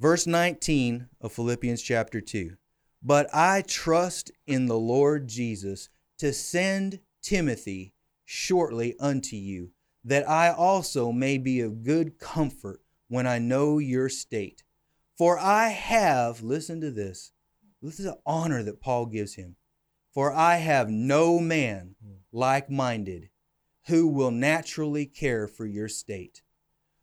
[0.00, 2.56] Verse 19 of Philippians chapter 2.
[3.02, 7.92] But I trust in the Lord Jesus to send Timothy
[8.24, 9.72] shortly unto you,
[10.02, 14.64] that I also may be of good comfort when I know your state.
[15.18, 17.32] For I have, listen to this,
[17.82, 19.56] this is an honor that Paul gives him.
[20.14, 21.94] For I have no man
[22.32, 23.28] like minded
[23.88, 26.40] who will naturally care for your state.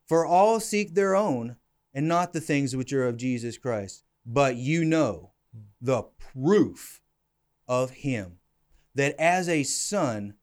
[0.07, 1.57] For all seek their own,
[1.97, 4.03] and not the things which are of Jesus Christ.
[4.23, 5.31] But you know
[5.81, 7.01] the proof
[7.67, 8.37] of him,
[8.93, 10.35] that as a son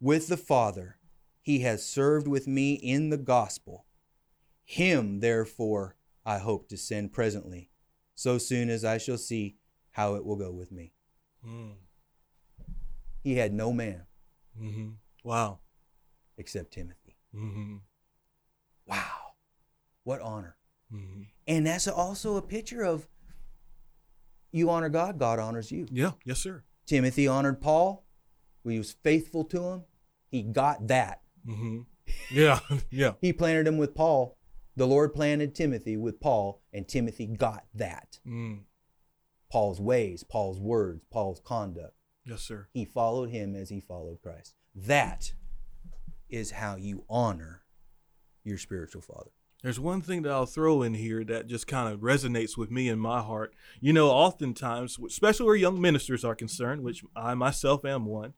[0.00, 0.96] with the Father,
[1.42, 3.84] he has served with me in the gospel.
[4.64, 7.68] Him, therefore, I hope to send presently,
[8.14, 9.56] so soon as I shall see
[9.90, 10.94] how it will go with me.
[11.46, 11.72] Mm.
[13.22, 14.06] He had no man
[14.58, 14.88] Mm-hmm.
[15.24, 15.58] Wow.
[16.38, 17.18] except Timothy.
[17.36, 17.76] Mm-hmm.
[18.86, 19.34] Wow.
[20.04, 20.56] What honor.
[20.92, 21.22] Mm-hmm.
[21.46, 23.08] And that's also a picture of
[24.52, 25.86] you honor God, God honors you.
[25.90, 26.12] Yeah.
[26.24, 26.62] Yes, sir.
[26.86, 28.04] Timothy honored Paul.
[28.64, 29.84] He was faithful to him.
[30.30, 31.22] He got that.
[31.46, 31.80] Mm-hmm.
[32.30, 32.60] Yeah.
[32.90, 33.12] yeah.
[33.20, 34.36] He planted him with Paul.
[34.76, 38.18] The Lord planted Timothy with Paul, and Timothy got that.
[38.26, 38.60] Mm.
[39.50, 41.94] Paul's ways, Paul's words, Paul's conduct.
[42.24, 42.68] Yes, sir.
[42.72, 44.54] He followed him as he followed Christ.
[44.74, 45.32] That
[46.30, 47.64] is how you honor
[48.44, 49.30] your spiritual father.
[49.62, 52.88] There's one thing that I'll throw in here that just kind of resonates with me
[52.88, 53.54] in my heart.
[53.80, 58.34] You know, oftentimes, especially where young ministers are concerned, which I myself am one,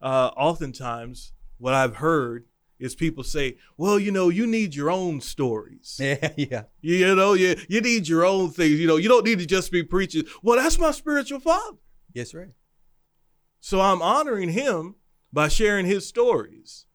[0.00, 2.46] uh, oftentimes what I've heard
[2.78, 6.00] is people say, well, you know, you need your own stories.
[6.00, 6.62] Yeah, yeah.
[6.80, 8.80] You know, you, you need your own things.
[8.80, 10.24] You know, you don't need to just be preaching.
[10.42, 11.76] Well, that's my spiritual father.
[12.12, 12.50] Yes, right.
[13.60, 14.96] So I'm honoring him
[15.32, 16.86] by sharing his stories.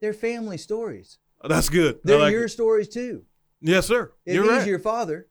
[0.00, 1.18] They're family stories.
[1.48, 2.00] That's good.
[2.04, 2.50] They're like your it.
[2.50, 3.24] stories too.
[3.60, 4.12] Yes, sir.
[4.26, 4.66] If You're he's right.
[4.66, 5.28] your father,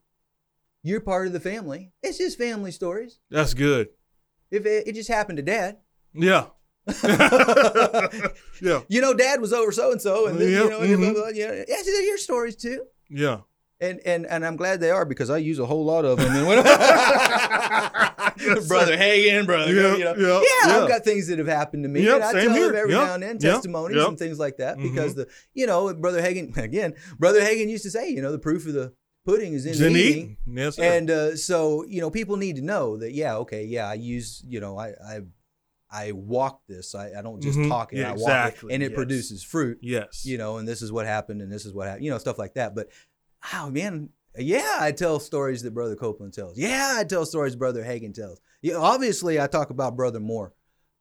[0.84, 1.91] you're part of the family.
[2.01, 3.20] It's just family stories.
[3.30, 3.89] That's good.
[4.51, 5.78] If it, it just happened to dad,
[6.14, 6.47] Yeah.
[8.61, 8.82] yeah.
[8.88, 11.09] you know, dad was over so and so, and then, Yep, you know, and blah,
[11.09, 11.14] mhm.
[11.14, 12.84] blah, yeah, yeah, they're your stories too.
[13.09, 13.39] Yeah.
[13.82, 16.34] And and and I'm glad they are because I use a whole lot of them.
[16.36, 16.63] Yes,
[18.67, 18.97] brother.
[18.97, 20.78] Hagin, brother, Yeah, you know, yeah, yeah, yeah.
[20.84, 22.67] I've got things that have happened to me, Yep, and I tell here.
[22.67, 24.07] them every Yep, now and then yep, testimonies yep.
[24.07, 24.84] and things like that Mhm.
[24.84, 28.39] because the you know brother Hagin again, brother Hagin used to say, you know, the
[28.39, 28.93] proof of the
[29.26, 30.38] pudding is in the eating.
[30.45, 30.84] Yes, sir.
[30.84, 34.43] And uh, so, you know, people need to know that, yeah, okay, yeah, I use,
[34.45, 35.19] you know, I I,
[35.91, 36.95] I walk this.
[36.95, 37.69] I, I don't just Mhm.
[37.69, 38.95] talk it, Yeah, I walk exactly, it, and it yes.
[38.95, 40.26] produces fruit, yes.
[40.26, 42.38] you know, and this is what happened, and this is what happened, you know, stuff
[42.39, 42.74] like that.
[42.76, 42.88] But,
[43.53, 46.57] oh, man, yeah, I tell stories that Brother Copeland tells.
[46.57, 48.39] Yeah, I tell stories Brother Hagin tells.
[48.61, 50.53] Yeah, obviously, I talk about Brother Moore.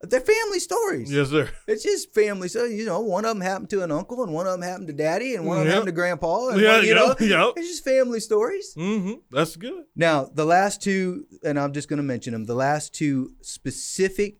[0.04, 1.12] They're family stories.
[1.12, 1.48] Yes, sir.
[1.68, 2.48] It's just family.
[2.48, 4.88] So, you know, one of them happened to an uncle, and one of them happened
[4.88, 6.48] to daddy, and one of them happened to grandpa.
[6.48, 7.52] And Yeah, one, you know, yep, yep.
[7.56, 8.74] it's just family stories.
[8.76, 9.12] Mm-hmm.
[9.30, 9.84] That's good.
[9.94, 14.38] Now, the last two, and I'm just going to mention them, the last two specific,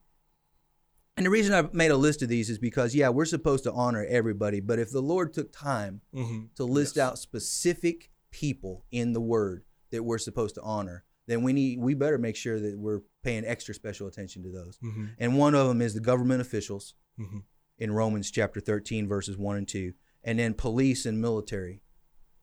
[1.16, 3.72] and the reason I made a list of these is because, yeah, we're supposed to
[3.72, 6.44] honor everybody, but if the Lord took time Mm-hmm.
[6.56, 7.02] to list Yes.
[7.06, 11.94] out specific people in the Word that we're supposed to honor, then we need we
[11.94, 14.78] better make sure that we're paying extra special attention to those.
[14.82, 15.04] Mm-hmm.
[15.18, 17.38] And one of them is the government officials Mm-hmm.
[17.78, 19.92] in Romans chapter 13 verses 1 and 2,
[20.24, 21.82] and then police and military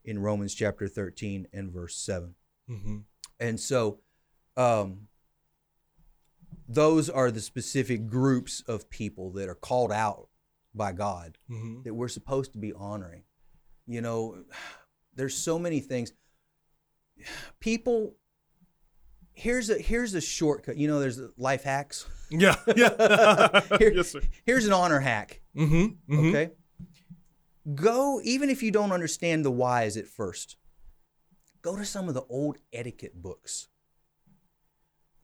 [0.05, 2.35] in Romans chapter 13 and verse 7.
[2.69, 2.97] Mm-hmm.
[3.39, 3.99] And so,
[4.55, 5.07] um,
[6.67, 10.27] those are the specific groups of people that are called out
[10.73, 11.81] by God Mm-hmm.
[11.83, 13.23] that we're supposed to be honoring.
[13.87, 14.43] You know,
[15.15, 16.13] there's so many things.
[17.59, 18.15] People,
[19.33, 20.77] here's a here's a shortcut.
[20.77, 22.05] You know, there's life hacks.
[22.29, 22.55] Yeah.
[22.75, 23.61] Yeah.
[23.79, 24.21] Here- yes, sir.
[24.45, 25.41] Here's an honor hack.
[25.57, 25.75] Mm-hmm.
[26.13, 26.29] mm-hmm.
[26.29, 26.51] Okay,
[27.75, 30.55] go even if you don't understand the whys at first.
[31.61, 33.67] Go to some of the old etiquette books,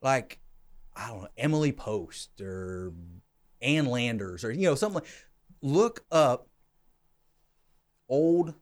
[0.02, 0.40] like
[0.96, 2.94] I don't know Emily Post or
[3.62, 5.02] Ann Landers or you know something.
[5.02, 5.12] Like,
[5.62, 6.48] look up
[8.08, 8.54] old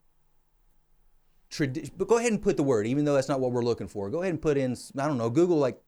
[1.50, 1.94] tradition.
[1.98, 4.10] But go ahead and put the word, even though that's not what we're looking for.
[4.10, 5.82] Go ahead and put in I don't know Google like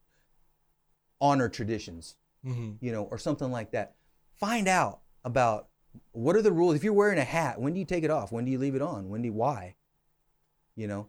[1.21, 2.15] honor traditions
[2.45, 2.73] Mm-hmm.
[2.79, 3.95] you know, or something like that.
[4.35, 5.67] Find out about
[6.11, 6.75] what are the rules.
[6.75, 8.31] If you're wearing a hat, when do you take it off?
[8.31, 9.09] When do you leave it on?
[9.09, 9.75] When do you, why?
[10.75, 11.07] You know,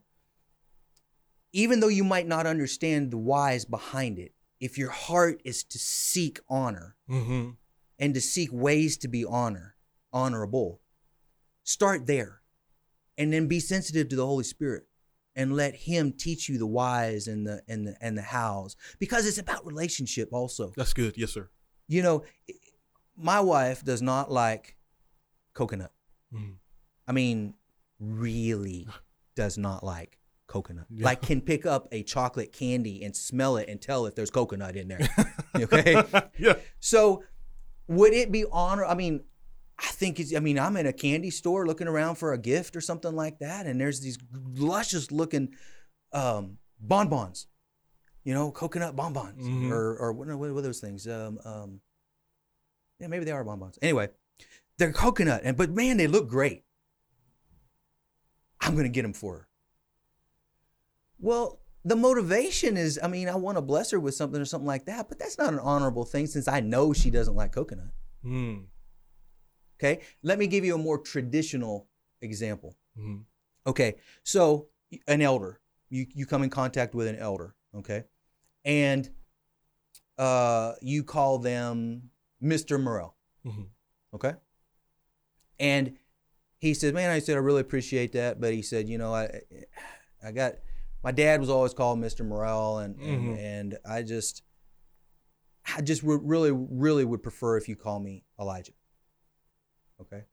[1.53, 5.79] even though you might not understand the whys behind it, if your heart is to
[5.79, 7.51] seek honor Mm-hmm.
[7.99, 9.77] and to seek ways to be honor,
[10.13, 10.81] honorable,
[11.63, 12.41] start there,
[13.19, 14.87] and then be sensitive to the Holy Spirit
[15.35, 19.27] and let Him teach you the whys and the and the and the hows because
[19.27, 20.73] it's about relationship also.
[20.77, 21.17] That's good.
[21.17, 21.49] Yes, sir.
[21.89, 22.25] You know,
[23.17, 24.77] my wife does not like
[25.55, 25.93] coconut.
[26.35, 26.57] Mhm.
[27.07, 27.55] I mean,
[27.99, 28.89] really
[29.37, 30.87] does not like coconut.
[30.91, 31.05] Yeah.
[31.07, 34.77] Like can pick up a chocolate candy and smell it and tell if there's coconut
[34.77, 35.09] in there.
[35.57, 36.03] okay?
[36.39, 36.55] yeah.
[36.81, 37.25] So,
[37.89, 38.85] would it be honor?
[38.85, 39.25] I mean,
[39.79, 40.35] I think it's.
[40.35, 43.39] I mean, I'm in a candy store looking around for a gift or something like
[43.41, 44.19] that, and there's these
[44.55, 45.51] luscious looking
[46.13, 47.47] um, bonbons.
[48.25, 49.71] You know, coconut bonbons, Mhm.
[49.71, 51.07] or or what, what are those things?
[51.07, 51.81] Um, um,
[52.99, 53.79] yeah, maybe they are bonbons.
[53.83, 54.09] Anyway,
[54.79, 56.65] they're coconut, and but man, they look great.
[58.61, 59.46] I'm gonna get them for her.
[61.19, 64.67] Well, the motivation is, I mean, I want to bless her with something or something
[64.67, 67.93] like that, but that's not an honorable thing since I know she doesn't like coconut.
[68.25, 68.64] Mm.
[69.79, 71.87] Okay, let me give you a more traditional
[72.23, 72.77] example.
[72.99, 73.21] Mm-hmm.
[73.67, 74.69] Okay, so
[75.07, 75.61] an elder,
[75.91, 78.05] you you come in contact with an elder, okay,
[78.64, 79.11] and
[80.19, 82.11] uh, you call them
[82.41, 83.67] Mister Morel, Mhm.
[84.14, 84.35] okay,
[85.61, 85.99] and
[86.59, 89.43] he said, "Man, I said I really appreciate that, but he said, you know, I
[90.25, 90.55] I got
[91.07, 93.39] my dad was always called Mister Morel, and and, Mhm.
[93.39, 94.43] and I just
[95.65, 98.73] I just re- really really would prefer if you call me Elijah."
[100.01, 100.25] Okay.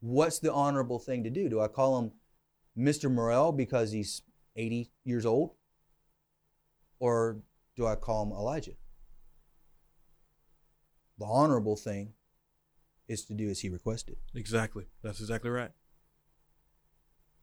[0.00, 1.48] What's the honorable thing to do?
[1.48, 2.12] Do I call him
[2.76, 3.08] Mr.
[3.08, 4.22] Morel because he's
[4.56, 5.54] 80 years old?
[6.98, 7.44] Or
[7.76, 8.76] do I call him Elijah?
[11.18, 12.14] The honorable thing
[13.06, 14.18] is to do as he requested.
[14.34, 14.86] Exactly.
[15.02, 15.72] That's exactly right.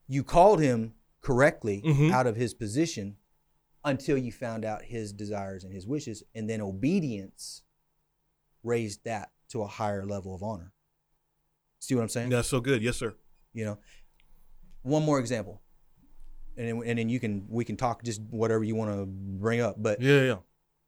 [0.07, 0.95] You called him
[1.25, 2.11] correctly Mhm.
[2.11, 3.17] out of his position
[3.83, 7.63] until you found out his desires and his wishes, and then obedience
[8.63, 10.71] raised that to a higher level of honor.
[11.79, 12.29] See what I'm saying?
[12.29, 12.81] That's so good.
[12.83, 13.15] Yes, sir.
[13.53, 13.77] you know
[14.81, 15.61] one more example
[16.57, 19.61] and then, and then you can we can talk just whatever you want to bring
[19.61, 20.37] up but Yeah, yeah.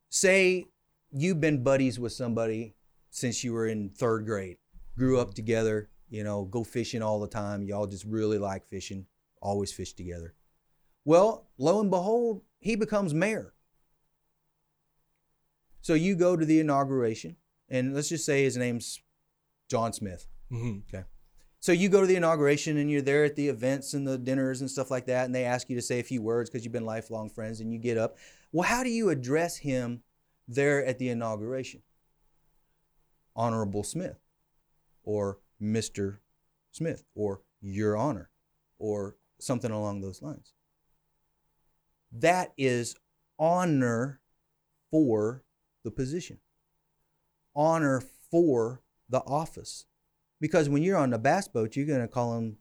[0.09, 0.65] say
[1.11, 2.75] you've been buddies with somebody
[3.09, 4.57] since you were in third grade
[4.97, 7.63] grew up together you know, go fishing all the time.
[7.63, 9.05] Y'all just really like fishing,
[9.47, 10.33] always fish together.
[11.05, 13.53] Well, lo and behold, he becomes mayor.
[15.79, 17.37] So you go to the inauguration,
[17.69, 19.01] and let's just say his name's
[19.69, 20.27] John Smith.
[20.51, 20.79] Mm-hmm.
[20.93, 21.05] Okay.
[21.61, 24.59] So you go to the inauguration and you're there at the events and the dinners
[24.61, 26.73] and stuff like that, and they ask you to say a few words because you've
[26.73, 28.17] been lifelong friends, and you get up.
[28.51, 30.03] Well, how do you address him
[30.47, 31.83] there at the inauguration?
[33.33, 34.19] Honorable Smith,
[35.03, 36.17] or Mr.
[36.71, 38.29] Smith, or Your Honor,
[38.77, 40.53] or something along those lines.
[42.11, 42.95] That is
[43.37, 44.21] honor
[44.91, 45.43] for
[45.83, 46.39] the position,
[47.55, 49.85] honor for the office.
[50.39, 52.57] Because when you're on the bass boat, you're going to call him.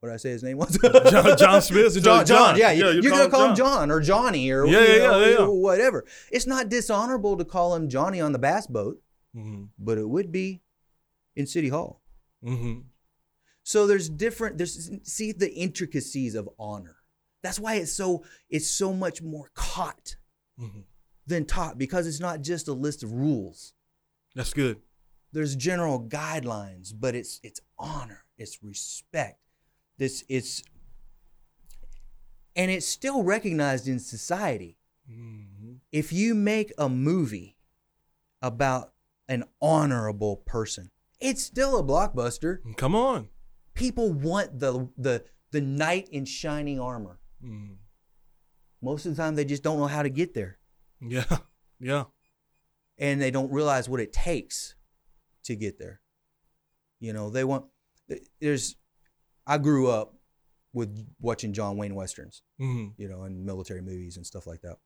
[0.00, 0.76] What did I say his name was?
[1.10, 1.94] John, John Smith.
[2.02, 2.72] John, John, yeah.
[2.72, 5.26] Yeah, you're you going to call him John or Johnny or Yeah, yeah, know, yeah,
[5.26, 5.44] yeah, yeah.
[5.46, 6.04] whatever.
[6.32, 9.00] It's not dishonorable to call him Johnny on the bass boat,
[9.36, 9.64] Mm-hmm.
[9.78, 10.60] but it would be
[11.36, 12.02] in City Hall.
[12.44, 12.80] Mm-hmm.
[13.64, 16.96] So there's different there's see the intricacies of honor.
[17.42, 20.16] That's why it's so it's so much more caught
[20.60, 20.80] Mm-hmm.
[21.26, 23.72] than taught because it's not just a list of rules.
[24.34, 24.80] That's good.
[25.32, 29.40] There's general guidelines, but it's it's honor, it's respect.
[29.98, 30.62] This it's
[32.54, 34.76] and it's still recognized in society.
[35.10, 35.74] Mm-hmm.
[35.90, 37.56] If you make a movie
[38.42, 38.92] about
[39.28, 42.58] an honorable person, it's still a blockbuster.
[42.76, 43.28] Come on.
[43.74, 47.20] People want the the the knight in shining armor.
[47.44, 47.76] Mm.
[48.80, 50.58] Most of the time they just don't know how to get there
[51.00, 51.24] Yeah.
[51.80, 52.04] Yeah.
[52.98, 54.74] and they don't realize what it takes
[55.44, 56.00] to get there.
[57.00, 57.66] You know, they want
[58.40, 58.76] there's
[59.46, 60.14] I grew up
[60.72, 63.00] with watching John Wayne westerns, Mm-hmm.
[63.00, 64.78] you know, and military movies and stuff like that.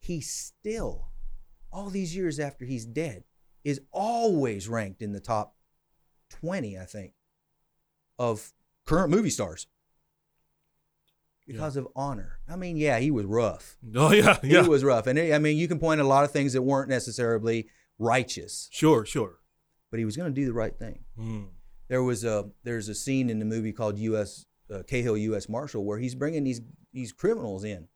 [0.00, 1.08] He still
[1.72, 3.24] all these years after he's dead
[3.64, 5.56] is always ranked in the top
[6.30, 7.12] 20, I think,
[8.18, 8.52] of
[8.86, 9.66] current movie stars.
[11.46, 12.38] Because of honor.
[12.48, 13.76] I mean, yeah, he was rough.
[13.94, 14.38] Oh yeah.
[14.42, 14.62] Yeah.
[14.62, 15.06] He was rough.
[15.06, 19.04] And I mean, you can point a lot of things that weren't necessarily righteous, Sure.
[19.04, 19.38] Sure.
[19.90, 21.04] but he was going to do the right thing.
[21.18, 21.48] Mm.
[21.88, 24.46] There was a there's a scene in the movie called U.S.
[24.72, 25.48] Uh, Cahill U.S.
[25.48, 26.62] Marshal where he's bringing these
[26.94, 27.88] these criminals in.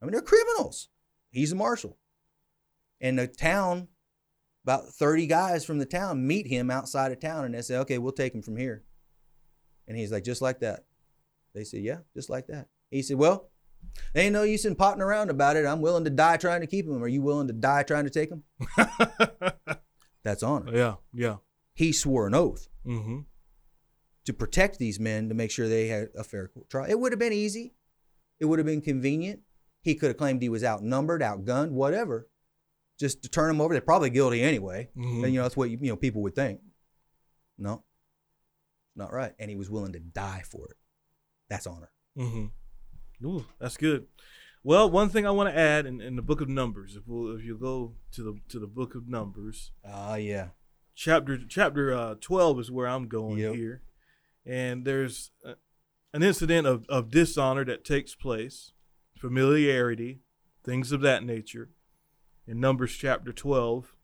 [0.00, 0.88] I mean, they're criminals.
[1.30, 1.96] He's a marshal,
[3.00, 3.88] and the town,
[4.64, 7.96] about thirty guys from the town meet him outside of town, and they say, "Okay,
[7.96, 8.84] we'll take him from here."
[9.88, 10.84] And he's like, "Just like that."
[11.54, 13.50] They said, "Yeah, just like that." He said, "Well,
[14.14, 15.66] ain't no use in potting around about it.
[15.66, 17.02] I'm willing to die trying to keep him.
[17.02, 18.44] Are you willing to die trying to take him?"
[20.24, 20.74] That's honor.
[20.74, 20.94] yeah.
[21.12, 21.36] Yeah.
[21.74, 23.20] He swore an oath Mm-hmm.
[24.24, 26.90] to protect these men to make sure they had a fair trial.
[26.90, 27.74] It would have been easy.
[28.40, 29.40] It would have been convenient.
[29.82, 32.28] He could have claimed he was outnumbered, outgunned, whatever,
[32.98, 33.72] just to turn them over.
[33.74, 34.90] They're probably guilty anyway.
[34.96, 35.24] Mhm.
[35.24, 36.60] And you know that's what you know people would think.
[37.58, 37.84] No,
[38.96, 39.32] not right.
[39.38, 40.76] And he was willing to die for it.
[41.48, 41.90] That's honor.
[42.18, 43.26] Mm-hmm.
[43.26, 44.06] Ooh, that's good.
[44.64, 47.36] Well, one thing I want to add in, in the book of Numbers, if we'll,
[47.36, 50.48] if you go to the to the book of Numbers, Ah, yeah.
[50.94, 53.54] chapter chapter uh, twelve is where I'm going Yep.
[53.54, 53.82] here,
[54.46, 55.54] and there's a,
[56.14, 58.72] an incident of, of dishonor that takes place,
[59.18, 60.20] familiarity,
[60.64, 61.70] things of that nature,
[62.46, 63.94] in Numbers chapter twelve,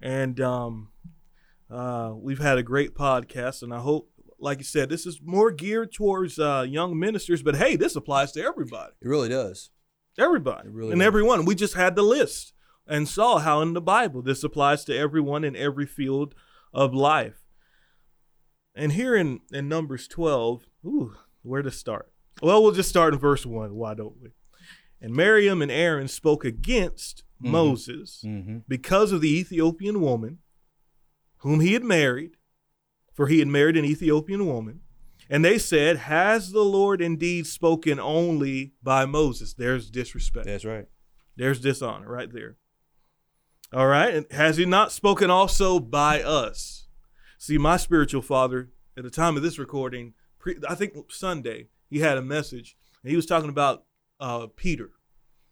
[0.00, 0.88] and um,
[1.72, 4.08] uh, we've had a great podcast, and I hope.
[4.38, 8.32] Like you said, this is more geared towards uh, young ministers, but hey, this applies
[8.32, 8.90] to everybody.
[9.00, 9.70] It really does.
[10.18, 10.66] Everybody.
[10.68, 11.06] It really and does.
[11.06, 11.44] everyone.
[11.44, 12.52] We just had the list
[12.84, 16.34] and saw how in the Bible this applies to everyone in every field
[16.74, 17.44] of life.
[18.74, 22.10] And here in, in Numbers 12, ooh, where to start?
[22.42, 23.74] Well, we'll just start in verse 1.
[23.74, 24.30] Why don't we?
[25.00, 27.50] And Miriam and Aaron spoke against Mhm.
[27.50, 28.58] Moses Mm-hmm.
[28.66, 30.38] because of the Ethiopian woman
[31.42, 32.36] whom he had married,
[33.12, 34.80] for he had married an Ethiopian woman.
[35.28, 39.54] And they said, Has the Lord indeed spoken only by Moses?
[39.54, 40.46] There's disrespect.
[40.46, 40.86] That's right.
[41.36, 42.56] There's dishonor right there.
[43.72, 44.14] All right.
[44.14, 46.86] And has he not spoken also by us?
[47.38, 52.00] See, my spiritual father, at the time of this recording, pre, I think Sunday, he
[52.00, 52.76] had a message.
[53.02, 53.84] And he was talking about
[54.20, 54.90] uh, Peter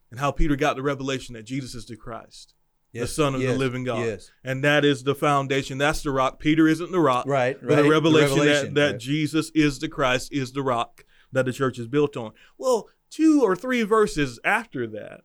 [0.09, 2.53] and how Peter got the revelation that Jesus is the Christ,
[2.93, 4.05] the Son of the living God.
[4.05, 4.31] Yes.
[4.43, 5.77] And that is the foundation.
[5.77, 6.39] That's the rock.
[6.39, 7.25] Peter isn't the rock.
[7.25, 7.57] Right.
[7.59, 7.83] But right.
[7.83, 8.97] the revelation, revelation, that, that.
[8.99, 12.31] Jesus is the Christ is the rock that the church is built on.
[12.57, 15.21] Well, two or three verses after that,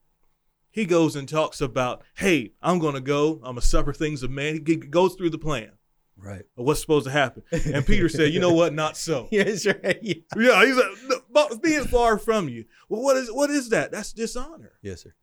[0.70, 3.34] he goes and talks about, hey, I'm going to go.
[3.36, 4.62] I'm going to suffer things of man.
[4.66, 5.72] He goes through the plan
[6.18, 6.42] Right.
[6.54, 7.42] what's supposed to happen.
[7.50, 8.72] And Peter said, you know what?
[8.72, 9.28] Not so.
[9.32, 9.98] yes, right.
[10.02, 10.14] Yeah.
[10.36, 12.64] Yeah, he's like, "No, being far from you.
[12.88, 13.90] Well, what is what is that?
[13.92, 14.72] That's dishonor.
[14.82, 15.14] Yes, sir.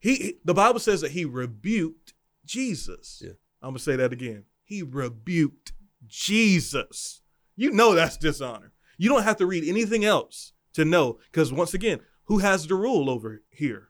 [0.00, 3.22] He, he- the Bible says that he rebuked Jesus.
[3.24, 3.32] Yeah.
[3.62, 4.44] I'm gonna say that again.
[4.64, 5.72] he rebuked
[6.06, 7.22] Jesus.
[7.56, 8.72] You know that's dishonor.
[8.98, 12.74] You don't have to read anything else to know, because once again, who has the
[12.74, 13.88] rule over here?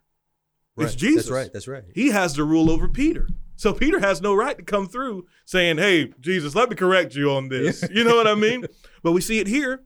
[0.76, 0.86] Right.
[0.86, 1.24] It's Jesus.
[1.26, 1.52] That's right.
[1.52, 1.84] That's right.
[1.94, 3.28] He has the rule over Peter.
[3.56, 7.30] So Peter has no right to come through saying, Hey, Jesus, let me correct you
[7.32, 7.84] on this.
[7.92, 8.64] You know what I mean?
[9.02, 9.82] But we see it here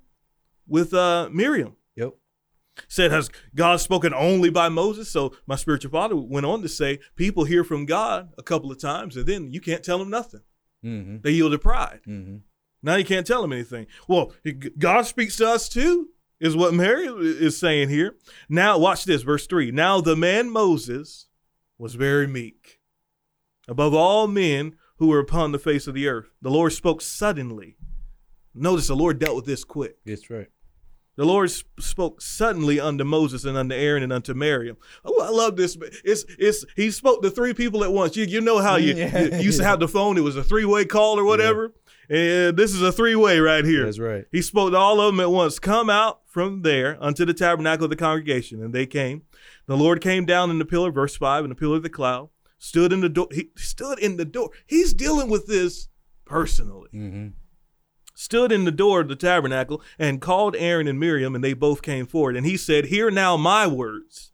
[0.68, 1.75] with uh, Miriam.
[2.89, 5.11] Said, Has God spoken only by Moses?
[5.11, 8.79] So my spiritual father went on to say, People hear from God a couple of
[8.79, 10.43] times, and then you can't tell them nothing.
[10.85, 11.18] Mm-hmm.
[11.22, 12.01] They yield to pride.
[12.07, 12.37] Mm-hmm.
[12.83, 13.87] Now you can't tell them anything.
[14.09, 14.33] Well,
[14.79, 18.16] God speaks to us too, is what Mary is saying here.
[18.49, 19.70] Now, watch this, verse 3.
[19.70, 21.29] Now the man Moses
[21.79, 22.81] was very meek.
[23.66, 27.77] Above all men who were upon the face of the earth, the Lord spoke suddenly.
[28.55, 29.97] Notice the Lord dealt with this quick.
[30.05, 30.49] That's right.
[31.17, 34.77] The Lord spoke suddenly unto Moses and unto Aaron and unto Miriam.
[35.05, 35.77] Oh, I love this.
[36.05, 38.17] It's it's he spoke to three people at once.
[38.17, 39.37] You you know how you, yeah.
[39.37, 40.19] you used to have the phone.
[40.19, 41.73] It was a three way call or whatever.
[42.09, 42.17] Yeah.
[42.17, 43.85] And this is a three way right here.
[43.85, 44.25] That's right.
[44.33, 45.59] He spoke to all of them at once.
[45.61, 49.23] Come out from there unto the tabernacle of the congregation, and they came.
[49.67, 52.31] The Lord came down in the pillar, verse five, in the pillar of the cloud.
[52.59, 53.29] Stood in the door.
[53.31, 54.51] He stood in the door.
[54.67, 55.89] He's dealing with this
[56.25, 56.91] personally.
[56.93, 57.29] Mm-hmm
[58.15, 61.83] stood in the door of the tabernacle and called Aaron and Miriam, and they both
[61.83, 62.37] came forward.
[62.37, 64.33] And he said, Hear now my words.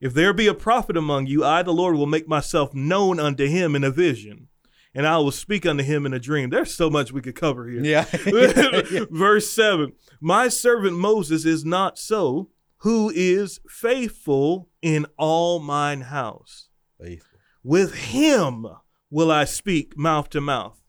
[0.00, 3.46] If there be a prophet among you, I, the Lord, will make myself known unto
[3.46, 4.48] him in a vision,
[4.94, 6.48] and I will speak unto him in a dream.
[6.48, 7.84] There's so much we could cover here.
[7.84, 8.04] Yeah.
[9.10, 12.48] Verse 7 My servant Moses is not so,
[12.78, 16.68] who is faithful in all mine house.
[16.98, 17.38] Faithful.
[17.62, 18.66] With him
[19.10, 20.79] will I speak mouth to mouth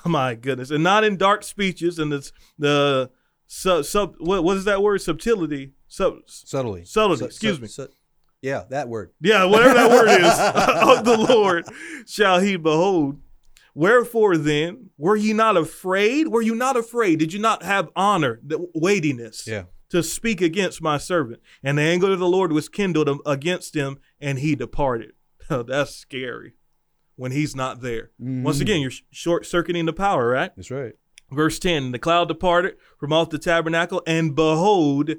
[0.04, 3.10] my goodness, and not in dark speeches and it's the
[3.46, 7.24] sub sub what, what is that word subtlety sub subtly subtlety.
[7.24, 7.68] excuse me.
[7.68, 7.88] Su-
[8.42, 9.10] yeah, that word.
[9.20, 11.66] Yeah, whatever that word is of the Lord
[12.06, 13.20] shall he behold.
[13.74, 16.28] Wherefore then were ye not afraid?
[16.28, 17.18] Were you not afraid?
[17.18, 19.46] Did you not have honor, the weightiness?
[19.46, 19.64] Yeah.
[19.90, 23.98] To speak against my servant, and the anger of the Lord was kindled against him,
[24.20, 25.14] and he departed.
[25.50, 26.54] Oh, that's scary
[27.20, 28.12] when he's not there.
[28.18, 28.44] Mm-hmm.
[28.44, 30.52] Once again, you're short circuiting the power, right?
[30.56, 30.94] That's right.
[31.30, 35.10] Verse 10 The cloud departed from off the tabernacle, and behold,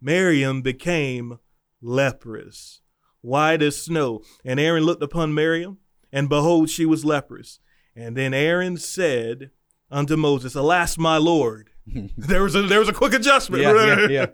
[0.00, 1.38] Miriam became
[1.82, 2.80] leprous,
[3.20, 4.22] white as snow.
[4.42, 5.76] And Aaron looked upon Miriam,
[6.10, 7.60] and behold, she was leprous.
[7.94, 9.50] And then Aaron said
[9.90, 11.68] unto Moses, Alas, my Lord.
[12.16, 13.62] there was a there was a quick adjustment.
[13.62, 14.26] Yeah, yeah, yeah.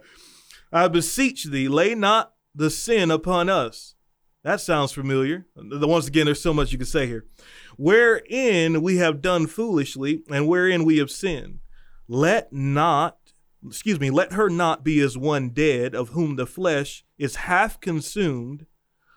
[0.71, 3.95] I beseech thee, lay not the sin upon us
[4.47, 5.45] that sounds familiar.
[5.57, 7.25] Once again, there's so much you can say here.
[7.75, 11.59] Wherein we have done foolishly, and wherein we have sinned.
[12.07, 13.17] Let not,
[13.65, 17.81] excuse me, let her not be as one dead, of whom the flesh is half
[17.81, 18.65] consumed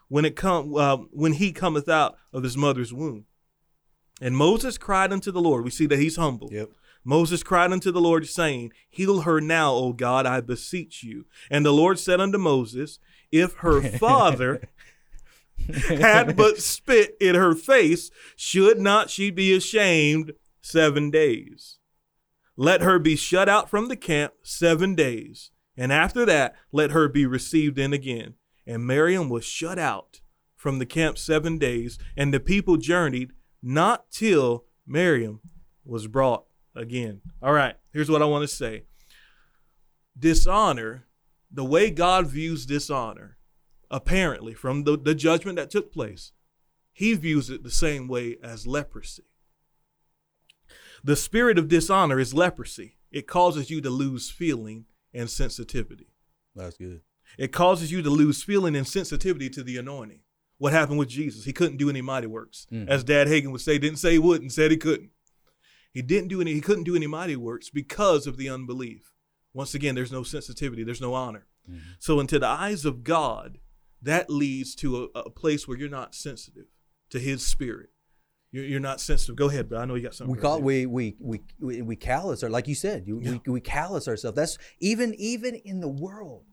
[0.08, 3.26] when it come uh, when he cometh out of his mother's womb.
[4.20, 5.62] And Moses cried unto the Lord.
[5.62, 6.48] We see that he's humble.
[6.50, 6.70] Yep.
[7.04, 11.26] Moses cried unto the Lord, saying, Heal her now, O God, I beseech you.
[11.48, 12.98] And the Lord said unto Moses,
[13.30, 14.68] If her father
[15.88, 20.32] had but spit in her face, should not she be ashamed
[20.62, 21.78] seven days?
[22.56, 27.08] Let her be shut out from the camp seven days, and after that, let her
[27.08, 28.34] be received in again.
[28.66, 30.20] And Miriam was shut out
[30.56, 33.32] from the camp seven days, and the people journeyed
[33.62, 35.40] not till Miriam
[35.84, 36.44] was brought
[36.74, 37.22] again.
[37.42, 38.84] All right, here's what I want to say
[40.18, 41.06] dishonor,
[41.50, 43.38] the way God views dishonor,
[43.90, 46.32] apparently, from the, the judgment that took place,
[46.92, 49.24] he views it the same way as leprosy.
[51.02, 52.96] The spirit of dishonor is leprosy.
[53.10, 54.84] It causes you to lose feeling
[55.14, 56.08] and sensitivity.
[56.54, 57.00] That's good.
[57.38, 60.20] It causes you to lose feeling and sensitivity to the anointing.
[60.58, 61.44] What happened with Jesus?
[61.44, 62.66] He couldn't do any mighty works.
[62.70, 62.88] Mm.
[62.88, 65.10] As Dad Hagin would say, didn't say he wouldn't, said he couldn't.
[65.92, 69.14] He didn't do any, he couldn't do any mighty works because of the unbelief.
[69.52, 71.46] Once again, there's no sensitivity, there's no honor.
[71.68, 71.80] Mm.
[71.98, 73.58] So, into the eyes of God,
[74.02, 76.66] that leads to a, a place where you're not sensitive
[77.10, 77.90] to His Spirit.
[78.52, 79.36] You're, you're not sensitive.
[79.36, 80.34] Go ahead, but I know you got something.
[80.34, 83.38] We call we, we we we we callous, or like you said, you, yeah.
[83.46, 84.36] we we callous ourselves.
[84.36, 86.44] That's even even in the world.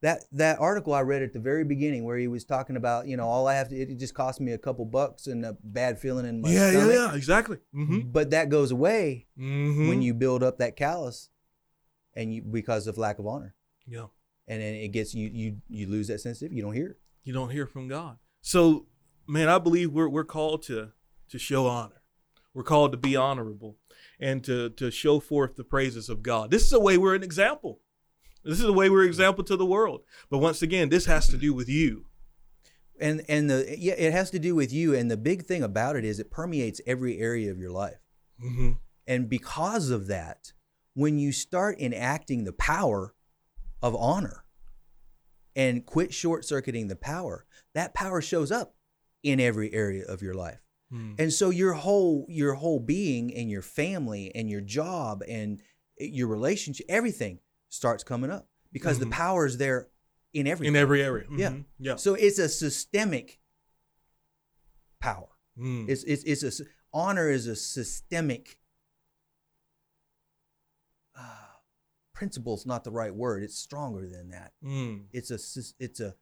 [0.00, 3.16] That that article I read at the very beginning where he was talking about, you
[3.16, 5.98] know, all I have to it just cost me a couple bucks and a bad
[5.98, 6.92] feeling in my yeah, stomach.
[6.92, 7.58] Yeah, yeah, exactly.
[7.74, 8.10] Mm-hmm.
[8.10, 9.88] But that goes away mm-hmm.
[9.88, 11.28] when you build up that callous,
[12.14, 13.54] and you because of lack of honor.
[13.86, 14.06] Yeah
[14.46, 16.56] and then it gets you you you lose that sensitivity.
[16.56, 16.96] You don't hear.
[17.24, 18.18] You don't hear from God.
[18.42, 18.86] So,
[19.26, 20.92] man, I believe we're we're called to
[21.28, 22.02] to show honor.
[22.52, 23.76] We're called to be honorable
[24.20, 26.50] and to to show forth the praises of God.
[26.50, 27.80] This is a way we're an example.
[28.44, 30.02] This is the way we're an example to the world.
[30.30, 32.06] But once again, this has to do with you.
[33.00, 34.94] And and the yeah, it has to do with you.
[34.94, 37.98] And the big thing about it is it permeates every area of your life.
[38.44, 38.72] Mm-hmm.
[39.06, 40.52] And because of that,
[40.94, 43.13] when you start enacting the power
[43.84, 44.44] of honor
[45.54, 47.44] and quit short circuiting the power,
[47.74, 48.74] that power shows up
[49.22, 50.60] in every area of your life.
[50.90, 51.20] Mm.
[51.20, 55.60] And so your whole your whole being and your family and your job and
[55.98, 59.10] your relationship, everything starts coming up because mm-hmm.
[59.10, 59.88] the power is there
[60.32, 61.24] in every in every area.
[61.24, 61.38] Mm-hmm.
[61.38, 61.96] Yeah, yeah.
[61.96, 63.38] So it's a systemic
[64.98, 65.28] power.
[65.58, 65.90] Mm.
[65.90, 68.56] It's it's it's a honor is a systemic
[72.14, 72.54] principle.
[72.54, 73.42] Is not the right word.
[73.42, 74.52] It's stronger than that.
[74.64, 75.04] Mm.
[75.12, 75.38] It's a
[75.78, 76.14] it's a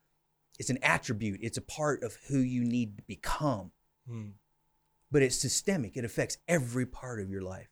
[0.59, 1.41] it's an attribute.
[1.43, 3.71] It's a part of who you need to become.
[4.11, 4.33] Mm.
[5.11, 5.97] But it's systemic.
[5.97, 7.69] It affects every part of your life,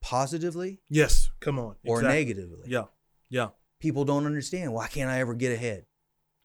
[0.00, 0.80] positively.
[0.88, 1.76] Yes, come on.
[1.86, 2.18] Or exactly.
[2.18, 2.64] negatively.
[2.66, 2.84] Yeah,
[3.28, 3.48] yeah
[3.80, 5.86] people don't understand why can't I ever get ahead?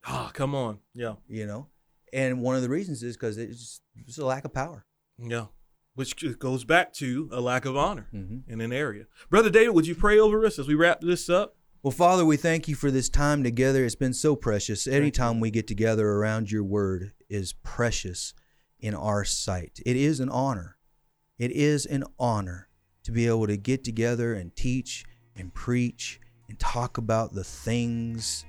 [0.06, 0.80] Ah, oh, come on.
[0.94, 1.16] Yeah.
[1.28, 1.68] You know?
[2.12, 4.86] And one of the reasons is because it's just a lack of power.
[5.18, 5.46] Yeah.
[5.96, 8.52] Which goes back to a lack of honor mm-hmm.
[8.52, 9.06] in an area.
[9.30, 11.56] Brother David, would you pray over us as we wrap this up?
[11.84, 13.84] Well, Father, we thank you for this time together.
[13.86, 14.88] It's been so precious.
[14.88, 18.34] Any time we get together around your word is precious
[18.80, 19.80] in our sight.
[19.86, 20.78] It is an honor.
[21.38, 22.70] It is an honor
[23.04, 25.04] to be able to get together and teach
[25.36, 28.46] and preach and talk about the things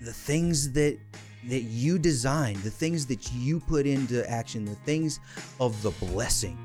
[0.00, 0.98] the things that
[1.48, 5.20] that you designed, the things that you put into action, the things
[5.60, 6.58] of the blessing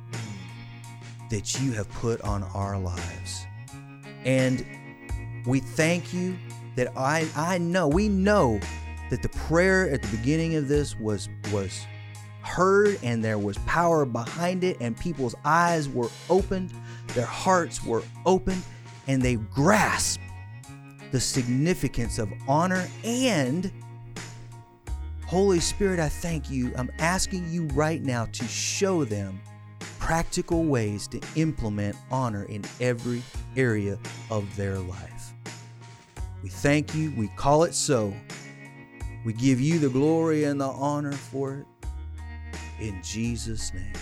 [1.30, 3.46] that you have put on our lives.
[4.26, 4.66] And
[5.46, 6.38] we thank you
[6.76, 8.60] that I I know, we know
[9.10, 11.86] that the prayer at the beginning of this was was
[12.42, 16.74] heard and there was power behind it and people's eyes were opened,
[17.14, 18.64] their hearts were opened
[19.08, 20.20] and they grasp
[21.12, 23.72] the significance of honor and
[25.32, 26.74] Holy Spirit, I thank you.
[26.76, 29.40] I'm asking you right now to show them
[29.98, 33.24] practical ways to implement honor in every
[33.56, 33.98] area
[34.30, 35.32] of their life.
[36.44, 37.14] We thank you.
[37.16, 38.14] We call it so.
[39.24, 41.66] We give you the glory and the honor for it.
[42.82, 43.94] In Jesus' name,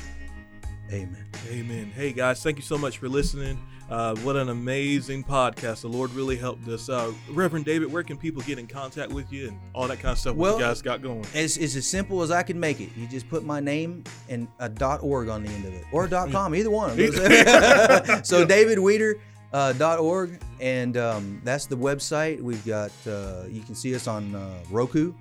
[0.91, 1.27] amen.
[1.51, 1.91] Amen.
[1.95, 3.59] Hey, guys, thank you so much for listening.
[3.89, 5.81] Uh, what an amazing podcast.
[5.81, 6.89] The Lord really helped us.
[6.89, 10.11] Uh, Reverend David, where can people get in contact with you and all that kind
[10.11, 11.25] of stuff well, you guys got going?
[11.33, 12.89] It's, it's as simple as I can make it.
[12.95, 14.69] You just put my name and a
[15.01, 16.91] .org on the end of it or .com, either one.
[18.23, 19.19] so davidweeder.org,
[19.53, 22.39] uh, .org, and um, that's the website.
[22.39, 25.13] We've got, uh, you can see us on uh, Roku,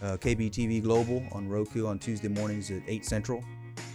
[0.00, 3.42] uh, KBTV Global on Roku on Tuesday mornings at 8 Central.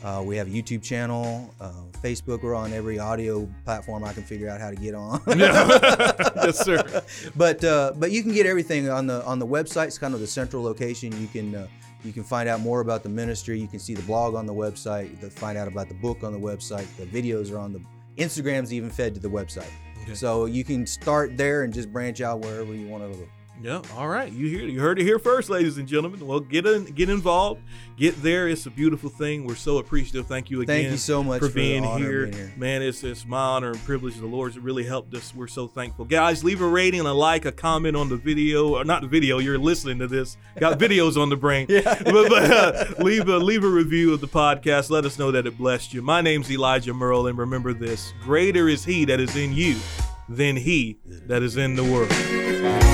[0.03, 1.71] Uh, we have a YouTube channel, uh,
[2.01, 2.41] Facebook.
[2.41, 5.21] We're on every audio platform I can figure out how to get on.
[5.27, 7.03] yes, sir.
[7.35, 9.87] But uh, but you can get everything on the on the website.
[9.87, 11.11] It's kind of the central location.
[11.21, 11.67] You can uh,
[12.03, 13.59] you can find out more about the ministry.
[13.59, 15.31] You can see the blog on the website.
[15.33, 16.87] find out about the book on the website.
[16.97, 17.81] The videos are on the
[18.17, 19.69] Instagram's even fed to the website.
[20.03, 20.15] Okay.
[20.15, 23.27] So you can start there and just branch out wherever you want to go.
[23.61, 23.81] Yeah.
[23.95, 24.31] All right.
[24.31, 26.25] You hear you heard it here first, ladies and gentlemen.
[26.25, 27.61] Well, get in, get involved,
[27.95, 28.47] get there.
[28.47, 29.45] It's a beautiful thing.
[29.45, 30.25] We're so appreciative.
[30.25, 30.81] Thank you again.
[30.81, 32.25] Thank you so much for, for being, here.
[32.25, 32.53] being, here.
[32.57, 34.15] Man, it's it's my honor and privilege.
[34.15, 35.35] The Lord's really helped us.
[35.35, 36.05] We're so thankful.
[36.05, 39.37] Guys, leave a rating, a like, a comment on the video, or not the video.
[39.37, 40.37] You're listening to this.
[40.59, 41.67] Got videos on the brain.
[41.69, 41.81] yeah.
[42.03, 44.89] but, but uh, leave a leave a review of the podcast.
[44.89, 46.01] Let us know that it blessed you.
[46.01, 49.77] My name's Elijah Murrell, and remember this: greater is He that is in you
[50.27, 50.97] than He
[51.27, 52.90] that is in the world.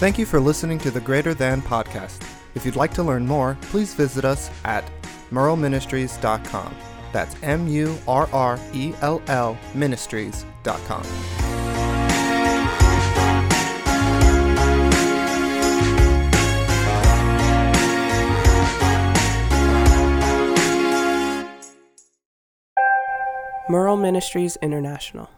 [0.00, 2.26] Thank you for listening to the Greater Than podcast.
[2.54, 4.90] If you'd like to learn more, please visit us at
[5.30, 6.74] murrellministries.com.
[7.12, 11.02] That's M U R R E L L ministries.com.
[23.68, 25.28] Murrell Ministries International.